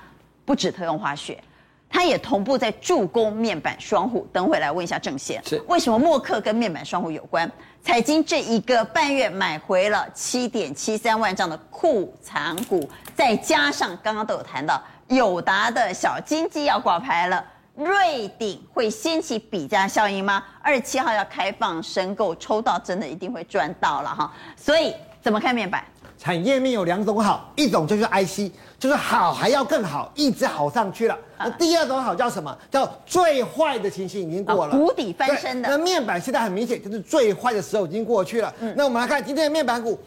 [0.45, 1.43] 不止特用化学，
[1.89, 4.27] 它也同步在助攻面板双虎。
[4.31, 7.51] 等会来问一下正贤，是为什么默克跟面板双虎有关？
[7.81, 14.79] 彩晶这一个半月买回了七点七三万张的库藏股，再加上刚刚都有谈到。
[15.09, 17.43] 友达的小金鸡要挂牌了，
[17.75, 20.43] 瑞鼎会掀起比价效应吗？
[20.61, 24.33] 二十七号要开放申购，抽到真的一定会赚到了哈。
[24.57, 25.83] 所以怎么看面板？
[26.17, 31.17] 产业面有两种好，一种就是 IC，就是好还要更好，一直好上去了。
[31.37, 32.57] 那第二种好叫什么？
[32.69, 35.69] 叫最坏的情形已经过了，谷底翻身的。
[35.69, 38.53] 那面板现在很明显就是最坏的时候已经过去了。
[38.59, 39.97] 嗯，那我们来看今天的面板股。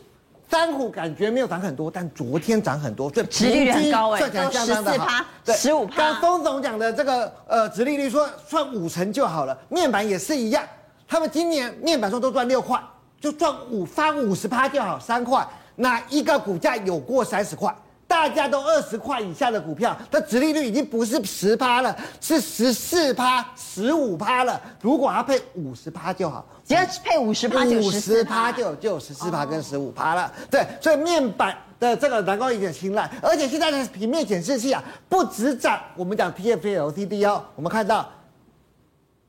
[0.51, 5.97] 三虎感觉没有涨很多，但昨天涨很多，所以殖利率很高哎，都十四趴，十五趴。
[5.97, 10.65] 刚刚封总讲的这个呃殖利率说算五成就好了，面板也是一样，
[11.07, 12.83] 他们今年面板说都赚六块，
[13.21, 15.47] 就赚五翻五十趴就好，三块。
[15.77, 17.73] 哪一个股价有过三十块？
[18.21, 24.61] 大家都二十块以下的股票，它殖利率已经不是十趴了，是十四趴、十五趴了。
[24.83, 30.31] 如果它配五十趴就好，只要配五十趴就五十趴就就有十四趴跟十五趴了。
[30.51, 38.07] 对，所以面板的这个能够一点青睐，而且现在的平面显示器啊，不止涨，我们讲 TFT LCD 哦，我们看到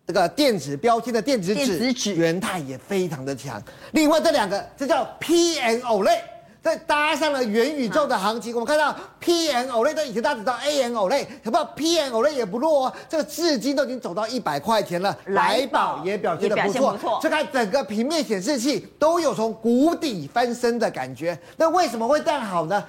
[0.05, 3.63] 这个电子标签的电子纸、电子纸元太也非常的强。
[3.93, 6.19] 另外这两个，这叫 PMOLED。
[6.61, 15.15] 再搭上了元宇宙的行情，我们看到 PM OLED 的以前大家知道 AM OLED，有没有 PM OLED 也不弱哦，这个至今都已经走到一百块钱了。
[15.25, 21.37] 来宝也表现的不错，这看整个平面显示器都有从谷底翻身的感觉。
[21.57, 22.83] 那为什么会这样好呢？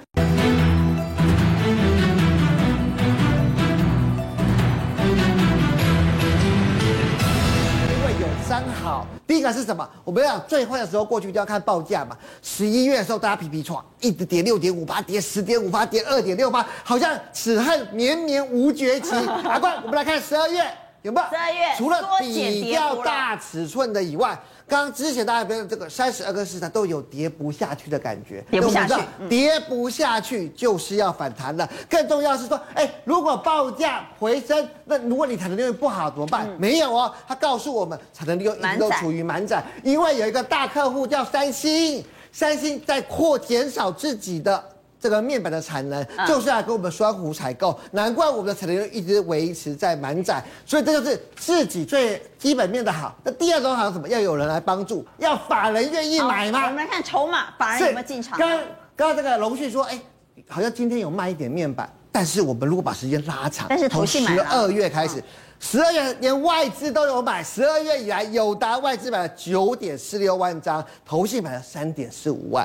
[8.92, 9.88] 好，第一个是什么？
[10.04, 12.14] 我们要讲最坏的时候过去就要看报价嘛。
[12.42, 19.14] 十一月的时候，大家皮皮创，一直跌六点五八，跌十点五八，跌二点六八，好像此恨绵绵无绝期。
[19.44, 20.62] 阿 冠，我们来看十二月
[21.00, 21.26] 有没有？
[21.30, 24.38] 十二月除了比较大尺寸的以外。
[24.72, 28.94] 刚刚之前大家觉得这个三十二个市场都有跌不下去的感觉，跌不下去，
[29.28, 31.68] 跌不下去就是要反弹了。
[31.90, 36.48] 更重要是说，哎，如果报价回升，那如果你产能利用不好怎么办？
[36.58, 42.02] 没有哦，他告诉我们产能利用一直都处于满载，因为有一个大客户叫三星，
[42.32, 44.71] 三星在扩减少自己的。
[45.02, 53.12] 这个面板的产能就是来跟我们双湖采购，难怪我们的产能一直维持在满载，所以这就是自己最基本面的好。
[53.24, 54.06] 那第二种好什么？
[54.06, 56.66] 要有人来帮助，要法人愿意买吗？
[56.66, 58.38] 我们来看筹码，法人有没有进场？
[58.38, 58.48] 刚
[58.94, 60.00] 刚刚这个龙旭说，哎，
[60.46, 65.20] 好像今天有卖一点面板，但是我们如果把时间拉长，但是投信买十二月开始，
[65.58, 72.64] 十二月连外资都有买，十二月以来友达外资买了九点四六万张，投信买了三点四五万，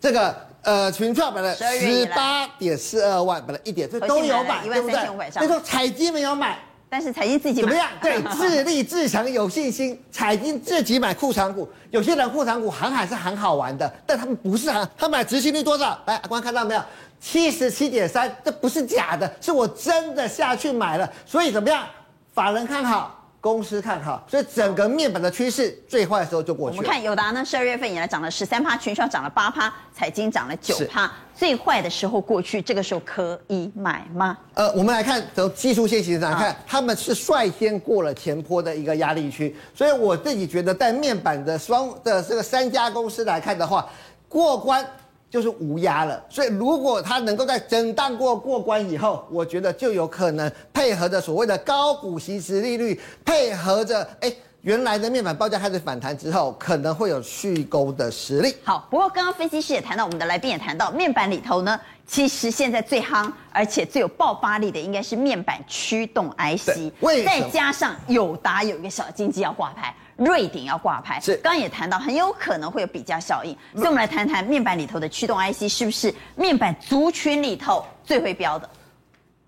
[0.00, 0.32] 这个。
[0.66, 5.30] 呃，群创买了十八点四二万，买了一点，这都有买，对不对？
[5.30, 6.58] 所以说彩金没有买，
[6.90, 7.88] 但是彩金自己怎么样？
[8.02, 9.96] 对，自立自强有信心。
[10.10, 15.96] 彩金自己买库藏股，有些人库藏股航海是很好玩的，但他们不是航，他买执行率多少？
[16.06, 16.82] 来，阿光看到没有？
[17.20, 21.08] 七十七点三，这不是假的，是我真的下去买了。
[21.24, 21.86] 所以怎么样？
[22.34, 23.25] 法人看好。
[23.46, 26.78] 公司看好，所以整个面板的趋势最坏的时候就过去了。
[26.78, 31.08] 我们看友达呢，十二月份以来涨了十三趴，群创涨了八趴，彩晶涨了九趴。
[31.32, 34.36] 最坏的时候过去，这个时候可以买吗？
[34.54, 43.88] 呃，我们来看从技术线型上来看，啊、他们是率先过了前坡的一个压力区，所以我自己觉得在面板的双的这个三家公司来看的话，
[44.28, 44.84] 过关。
[45.28, 58.54] 就是无压了，所以如果它能够在震荡过过关以后，我觉得就有可能配合着所谓的高股息殖利率，配合着哎原来的面板报价开始反弹之后，可能会有续攻的实力。
[58.64, 66.92] 好，不过刚刚分析师也谈到，我们的来宾也谈到，面板里头呢，其实现在最夯而且最有爆发力的应该是面板驱动 IC，
[67.24, 69.94] 再加上友达有一个小经济要挂牌。
[70.16, 78.68] 瑞鼎要挂牌，是刚刚也谈到很有可能会有比价效应，所以我们来谈谈面板里头的驱动 IC 是不是面板族群里头最会标的？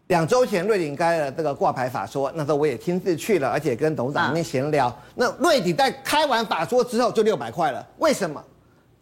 [0.09, 4.95] 两周前瑞鼎开了这个挂牌法说，那时候我也亲自去了，而且跟董事长那边闲聊。
[5.15, 8.43] 那瑞鼎在开完法说之后就六百块了，为什么？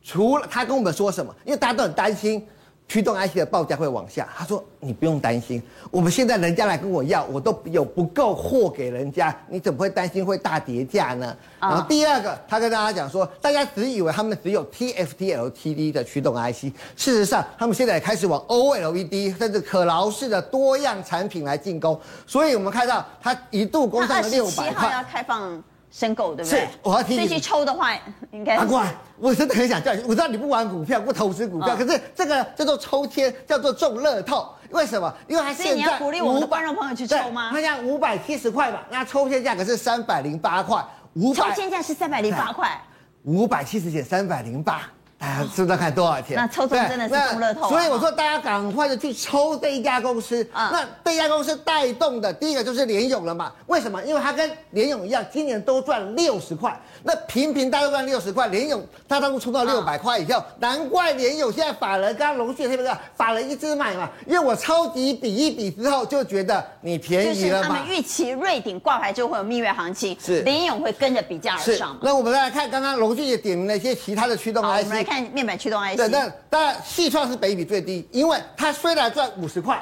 [0.03, 1.35] 除了他跟我们说什么？
[1.45, 2.47] 因为大家都很担心。
[2.89, 5.61] 驱动 IC 的报价会往下，他说你不用担心，
[5.91, 11.37] 我们现在人家来跟我要，我都有不够货给人家，你怎么会担心会大跌价呢？
[11.61, 24.89] 然后第二个，他跟大家讲说，大家只以为他们只有 TFTLTD 的驱动 IC，事实上他们现在也开始往 OLED 甚至可劳式的多样产品来进攻，所以我们看到他一度攻上了六百块。
[24.89, 25.63] 号要开放。
[25.97, 26.61] 申购对不对？
[26.61, 27.27] 是，我要听你。
[27.27, 27.91] 所以去抽的话，
[28.31, 28.57] 应该。
[28.57, 30.03] 阿怪，我真的很想叫你。
[30.03, 34.47] 我知道你不玩股票，不投资股票，哦、可是这个叫做抽签，叫做中乐透。
[34.73, 35.11] 为什么？
[35.27, 35.65] 因为他现在。
[35.65, 37.49] 所以你要鼓励我们的观众朋友去抽吗？
[37.51, 40.85] 他现在五百七十块吧，那抽签价格是三百零八块。
[41.15, 41.49] 五百。
[41.49, 42.79] 抽签价是三百零八块。
[43.23, 44.83] 五百七十减三百零八。
[45.19, 46.37] 大家知道看多少钱？
[46.37, 50.47] 那抽中真的是中乐透，所以我说大家赶快的去抽这一家公司。
[50.53, 53.51] 啊，那这一家公司带动的第一个就是联勇了嘛？
[53.67, 54.03] 为什么？
[54.05, 56.79] 因为它跟联勇一样，今年都赚六十块。
[57.03, 64.11] 那平平大概赚六十块，联勇它当初冲到六百块以后，难怪联勇现在法人刚刚龙旭是不是法人一直买嘛？
[64.27, 67.69] 因为我超级比一比之后就觉得你便宜了嘛。
[67.69, 71.97] 他们预期瑞鼎挂牌就会有蜜月行情，是联勇会跟着比价而上。
[72.03, 75.06] 那我们再来看刚刚龙旭也点名了一些其他的驱动 IC。
[75.07, 79.81] 看面板驱动 IC，对，那当然矽创是本益比最低，因为它虽然赚五十块，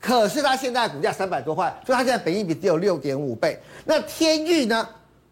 [0.00, 3.58] 可是它现在股价三百多块，所以它现在本益比只有六点五倍。
[3.84, 4.86] 那天域呢，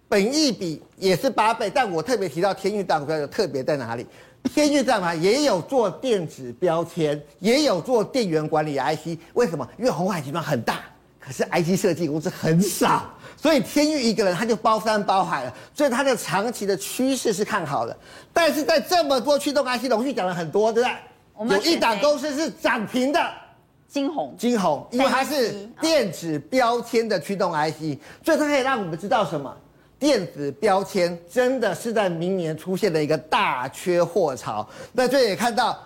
[0.08, 4.06] 本益比也是八倍，但我特别提到天域大股票有特别在哪里？
[4.52, 9.18] 天钰这样嘛，也有做电子标签，也有做电源管理 IC。
[9.34, 9.68] 为什么？
[9.78, 10.80] 因为红海集团很大，
[11.20, 13.08] 可是 IC 设计公司很少，
[13.42, 15.52] 所以天域一个人他就包山包海了。
[15.74, 17.96] 所以他的长期的趋势是看好的。
[18.32, 20.96] 但是在这么多驱动 IC，龙旭讲了很多，对不对？
[21.34, 23.20] 我们有一档公司是涨停的，
[23.88, 24.32] 晶宏。
[24.38, 29.52] 晶宏，因为它是电子标签的驱动 IC，所以它可以让我们知道什么？
[29.98, 34.68] 电子标签真的是在明年出现了一个大缺货潮。
[34.92, 35.78] 那这也看到，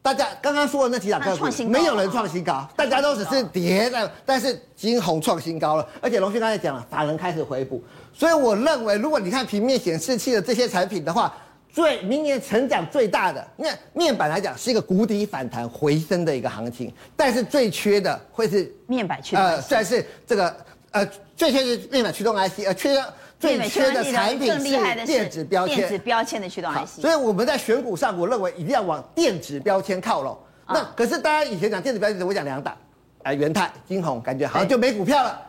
[0.00, 4.10] 大家刚刚说的那几档个股，没有人创新高，大家都只是跌的。
[4.24, 7.82] 但是金红创新高了，而且龙旭刚才讲了，法人开始回补。
[8.14, 11.34] 所以我认为，如果你看平面显示器的这些产品的话，
[11.70, 20.56] 最明年成长最大的，那面板来讲是一个谷底反弹回升的一个行情，但是最缺的会是面板驱动，呃，算是这个
[20.92, 22.96] 呃最缺是面板驱动 IC，呃缺。
[23.38, 27.00] 最缺的产品是电子标签，电子标签的驱动 IC。
[27.00, 30.36] 所以我们在选股上，我认为一定要往电子标签靠拢。
[30.66, 32.76] 那可是大家以前讲电子标签，我讲两档，
[33.22, 35.40] 哎，元泰、晶宏，感觉好像就没股票了。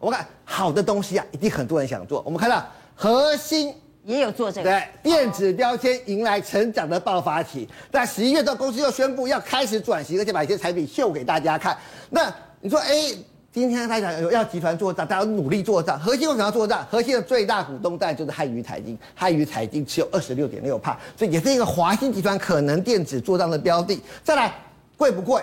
[0.00, 2.20] 我们看好的东西啊，一定很多人想做。
[2.26, 2.66] 我们看到
[2.96, 3.72] 核心
[4.02, 7.68] 也有做这个，对，电子标签迎来成长的爆发期。
[7.92, 11.78] 在十一月的公司又宣布要开始转型，而且把一些产品秀给大家看。
[12.10, 13.14] 那你说，哎？
[13.56, 15.98] 今天他讲要集团做账，大家努力做账。
[15.98, 16.86] 核心为什么要做账？
[16.90, 23.98] 核心的最大股东当然就是汉语财经，汉语财经持有二十六点六帕，所以也是一个华新集团可能电子做账的标的。
[24.22, 24.52] 再来，
[24.98, 25.42] 贵不贵？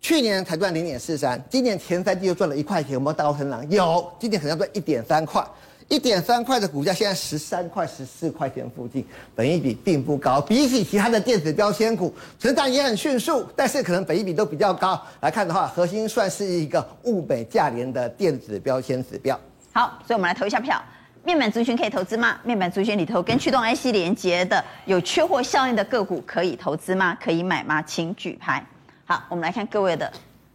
[0.00, 3.70] 去年才赚零点四三，今年前三季又赚了一块钱，有没有大成长？
[3.70, 5.46] 有，今年可能要赚一点三块。
[5.88, 10.38] 一点三块的股价，现在十三块、十四块钱附近，本益比并不高。
[10.40, 15.00] 比起其他的电子标签股，成长也很迅速，但是可能本益比都比较高。
[15.20, 19.38] 来看的话，核心算是一个物美价廉的电子标签指标。
[19.72, 20.78] 好，所以我们来投一下票。
[21.24, 22.38] 面板族群可以投资吗？
[22.44, 27.16] 面板族群里头跟驱动 IC 连接的有缺货效应的个股可以投资吗？
[27.22, 27.82] 可以买吗？
[27.82, 28.64] 请举牌。
[29.06, 30.10] 好，我们来看各位的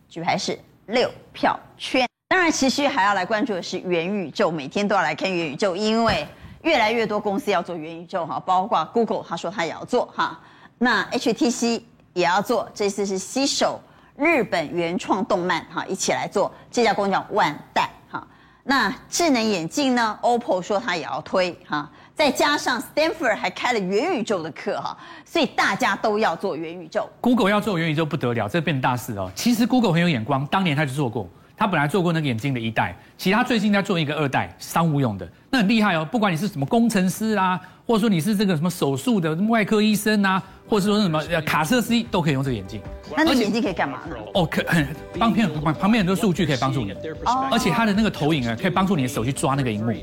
[0.07, 2.07] 举牌是六票圈。
[2.33, 6.27] 当然，持续还要来关注的是元宇宙，每天都要来看元宇宙，因为
[6.63, 10.39] 越来越多公司要做元宇宙哈，包括 Google，他说他也要做哈，
[10.79, 13.79] 那 HTC 也要做，这次是携手
[14.17, 18.27] 日本原创动漫哈一起来做，这家公司叫万代哈。
[18.63, 27.07] 那智能眼镜呢，OPPO 说他也要推哈，再加上 Stanford 还开了元宇宙的课哈，所以大家都要做元宇宙。
[27.21, 29.31] Google 要做元宇宙不得了，这变大事哦。
[29.35, 31.29] 其实 Google 很有眼光，当年他就做过。
[31.63, 36.05] 他本来做过那个眼镜的一代，其实他最近在做一个二代，商务用的，那很厉害哦。
[36.11, 37.57] 不管你是什么工程师啊，
[37.87, 42.81] 或者说你是这个什么手术的外科医生啊，或者说什么 卡车司机，都可以用这个眼镜。
[43.15, 44.17] 那这眼镜可以干嘛呢？
[44.33, 44.85] 哦，可很
[45.17, 45.47] 方便，
[45.79, 46.91] 旁边很多数据可以帮助你。
[47.23, 47.47] 哦。
[47.49, 49.93] 而且它的那个投影啊，可以帮助你的手去抓那个荧幕。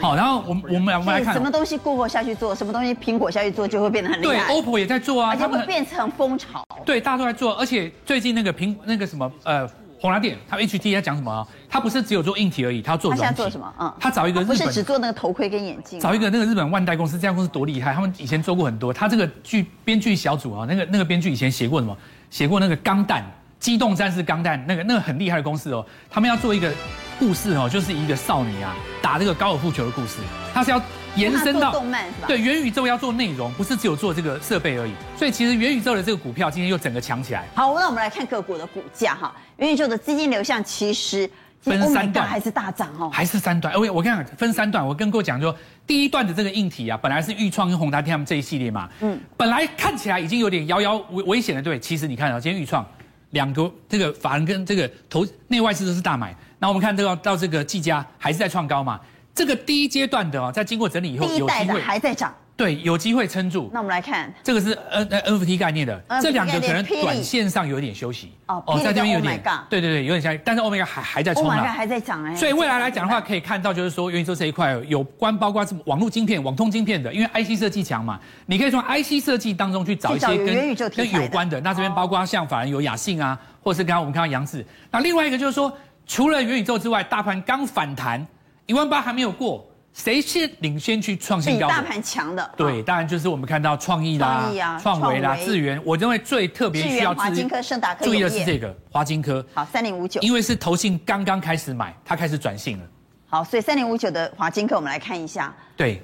[0.00, 1.32] 好，然后我们我们来我们来看。
[1.32, 4.48] 什么东西 Google 下去做，什么东西苹果下去做，就会变得很厉害。
[4.48, 6.64] 对，OPPO 也在做啊，他们会变成风潮。
[6.84, 9.68] 对，大家都在做，而且最近那个苹那个什么呃。
[10.00, 11.46] 宏达电，他 HT 在讲什么啊？
[11.68, 13.22] 他不是只有做硬体而已，他要做软体。
[13.22, 13.74] 他现在做什么？
[13.80, 15.98] 嗯，他找一个日本，不是只做那个头盔跟眼镜。
[15.98, 17.92] 找一个那个日本万代公司，这家公司多厉害！
[17.92, 18.92] 他们以前做过很多。
[18.92, 21.96] 他这个剧编剧小组啊，那个那个编剧以前写过什么？
[22.30, 23.24] 写过那个钢弹、
[23.58, 25.84] 机动战士钢弹，那个那个很厉害的公司哦。
[26.08, 26.72] 他们要做一个
[27.18, 30.18] 故事哦，就是一个少女啊打这个高尔夫球的故事，
[30.54, 30.80] 他是要。
[31.18, 32.28] 延伸到动漫是吧？
[32.28, 34.92] 对，元宇宙要做内容，不是只有做这个设备而已。
[35.16, 37.44] 所以其实元宇宙的这个股票今天又整个强起来。
[37.54, 39.34] 好，那我们来看个股的股价哈。
[39.56, 41.28] 元宇宙的资金流向其实
[41.60, 43.74] 分三段，还是大涨哦，还是三段。
[43.74, 44.86] 我我跟你讲，分三段。
[44.86, 45.54] 我跟各位讲说，
[45.86, 51.78] 第一段的这个硬体啊，本来是钰创跟宏达电他们这一系列嘛，嗯，本来看起来已经有点遥遥危危险的，对。
[51.80, 52.86] 其实你看啊，今天钰创
[53.30, 56.34] 两个这个法人跟这个投内外资都是大买。
[56.60, 59.00] 那我们看这个到这个技嘉还是在创高嘛。
[59.38, 63.70] 这个第一阶段的哦，在经过整理以后，有机会还在涨，对，有机会撑住。
[63.72, 68.32] 那我们来看，这个是 N NFT 概念的，这两个可能短线上有一点休息。
[68.48, 72.34] 哦哦，在这边有点，对对对，有点像，但是 Omega 还还在冲啊，Omega 还在涨哎。
[72.34, 81.60] 所以未来来讲的话，可以看到就是说，元宇宙这一块有关，包括是网络晶片、网通晶片的，因为 IC 设计强嘛，你可以从 IC 设计当中去找一些跟跟有关的。
[81.60, 84.66] 那这边包括像反而有雅信啊，或者是刚刚我们看到杨子。
[84.90, 85.72] 那另外一个就是说，
[86.08, 88.26] 除了元宇宙之外，大盘刚反弹。
[88.68, 91.66] 一万八还没有过，谁是领先去创新高？
[91.66, 95.80] 比大盘强的，对，当然就是我们看到创意啦、创维啦、智源。
[95.86, 99.44] 我认为最特别需要华金科、盛达科注意的是这个华金科。
[99.54, 102.84] 好，三零五九，因为是投信刚刚开始买，它开始转性了。
[103.26, 105.50] 好，所以三零五九的华金科，我们来看一下。
[105.74, 106.02] 对。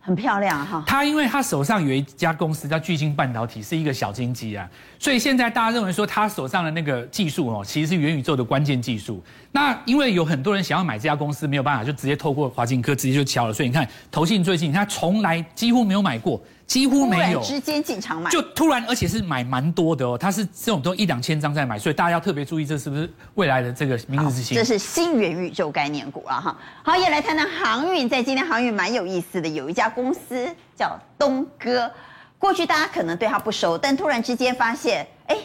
[0.00, 4.66] 很漂亮哈，他因为他手上有一家公司叫巨星半导体，是一个小金鸡啊，
[4.98, 9.22] 所以现在大家认为说他手上的那个技术哦，其实是元宇宙的关键技术。
[9.52, 13.52] 那因为有很多人想要买这家公司，没有办法，就直接透过华金科直接就敲了。
[13.52, 20.18] 所以你看，投信最近他从来几乎没有买过，几乎没有，之间进场买，就突然，而且是买蛮多的哦。
[20.18, 24.54] 它是这种都一两千张在买，所以大家要特别注意，这是不是未来的这个明日之星？
[24.54, 26.56] 这是新元宇宙概念股啊哈。
[26.84, 30.46] 好，也来谈谈航运，在今天航运蛮有意思的，有一家公司
[30.76, 31.90] 叫东哥。
[32.38, 35.38] 过去大家可能对它不熟，但突然之间发现，哎，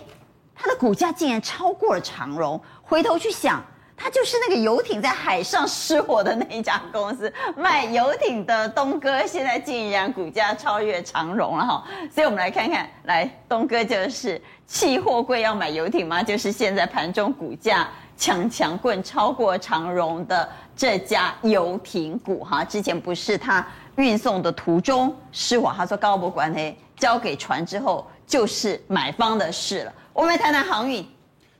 [0.53, 2.61] 它的股价竟然超过了长荣。
[2.82, 3.63] 回头去想。
[3.95, 11.83] 他就是那个游艇在海上失火的那一家公司，卖游艇的东哥，现在竟然股价超越长荣了哈，
[12.13, 16.21] 所以我们来看看，来东哥就是弃货柜要买游艇吗？
[16.21, 17.87] 就是现在盘中股价
[18.17, 23.65] 强强棍超过长荣的这家游艇股哈，之前不是他
[23.95, 29.93] 运送的途中失火，他说高博管黑交给船之后就是买方的事了。
[30.11, 31.07] 我们来谈谈航运。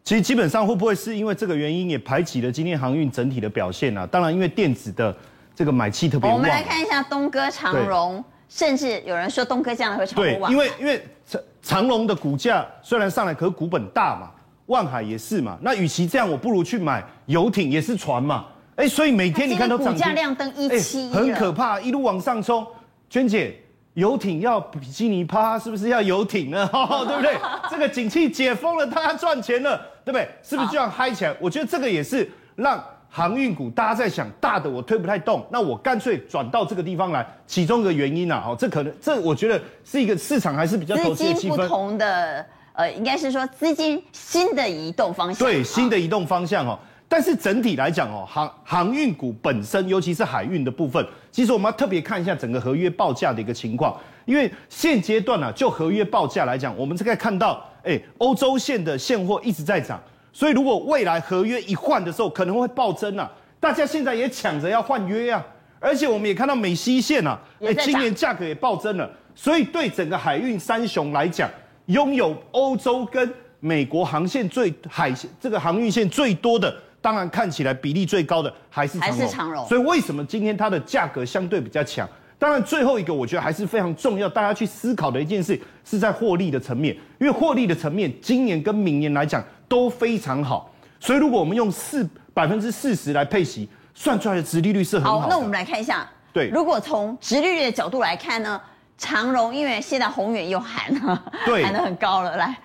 [0.04, 4.06] 其实基本上会不会是因为这个原因也排挤了今天航运整体的表现啊？
[4.06, 5.16] 当然，因为电子的
[5.56, 6.38] 这个买气特别旺。
[6.38, 10.48] 我们来看一下东哥长荣，甚至有人说东哥这样会超过万海。
[10.48, 14.30] 对，因为因为长长荣的股价虽然上来，可是股本大嘛，
[14.66, 15.58] 万海也是嘛。
[15.62, 18.46] 那与其这样，我不如去买游艇，也是船嘛。
[18.76, 19.94] 哎，所以每天你看都涨。
[19.94, 22.68] 股价亮灯一七一，很可怕，一路往上冲。
[23.10, 23.58] 娟姐。
[23.94, 26.68] 游艇要比基尼趴，是不是要游艇呢？
[27.08, 27.38] 对不对？
[27.70, 30.28] 这个景气解封了，大家赚钱了，对不对？
[30.42, 31.36] 是不是就要嗨起来？
[31.40, 41.58] 我觉得这个也是让航运股大家在想，大的我推不太动，那我干脆转到这个地方来，其中一个原因啊，哦，这可能这我觉得是一个市场还是比较投资的气氛。
[41.58, 45.48] 不同的，呃，应该是说资金新的移动方向。
[45.48, 46.80] 对，新的移动方向哦。
[47.14, 53.96] 但是整体来讲哦，航航运股本身，尤其是海运的部分，其实我们要特别看一下整个合约报价的一个情况，
[54.26, 60.02] 因为现阶段呢、啊，就合约报价来讲，我们这个看到，哎，欧洲线的现货一直在涨，
[60.32, 65.46] 所以如果未来合约一换的时候，可能会暴增啊，大家现在也抢着要换约啊，
[65.80, 71.48] 而且我们也看到美西线啊，哎，今年价格也暴增了，所以对整个海运三雄来讲，
[71.86, 76.76] 拥有欧洲跟美国航线最海这个航运线最多的。
[77.04, 79.68] 当然，看起来比例最高的还是长荣，还是长荣。
[79.68, 82.08] 所以为什么今天它的价格相对比较强？
[82.40, 90.74] 当然，最后一个我觉得还是非常重要，大家去思考的一件事是在获利的层面，因为获利的层面今年跟明年来讲都非常好。
[90.98, 95.20] 所以如果我们用四百分之四十来配息，算出来的殖利率是很好。
[95.20, 98.62] 好，那我们来看一下，对，如果从殖利率的角度来看呢，
[98.98, 102.58] 长荣因为现在宏远又喊了，对，喊得很高了，来。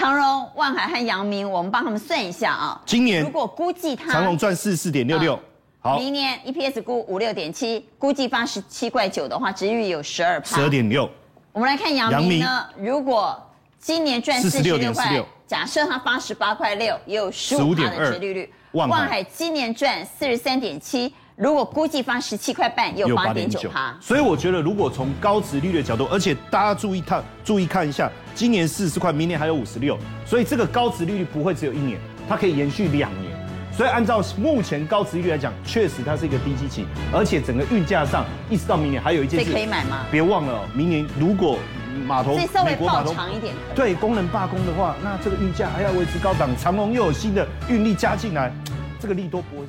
[0.00, 2.80] 长荣、万海和阳明，我们帮他们算一下啊。
[2.86, 5.38] 今年如果估计它长荣赚四四点六六，
[5.78, 10.56] 好，明年 EPS 估五六点七，估计八十七块九的话，殖利率有十二趴。
[10.56, 11.06] 十二点六。
[11.52, 13.38] 我们来看阳明呢，如果
[13.78, 18.50] 今年赚四十六块，假设它八十八块六，也有十五趴的值利率。
[18.72, 21.12] 万海今年赚四十三点七。
[21.40, 23.96] 如果估计发十七块半，有八点九趴。
[23.98, 33.32] 所以我觉得，如果从高值利率的角度，而且大家注意看，注意看一下，今年四十块，明年还有五十六，所以这个高值利率不会只有一年，它可以延续两年。
[33.72, 40.04] 所以按照目前高值利率来讲，确实它是一个低基期，而且整个运价上一直到明年还有一件事，可以买吗？
[40.10, 41.58] 别忘了，明年如果
[42.04, 42.36] 码头
[42.66, 48.52] 美国码头长一点，对工人罢工的话，那这个运价还要维持高档，长龙又有新的运力加进来，
[49.00, 49.64] 这个利多不会。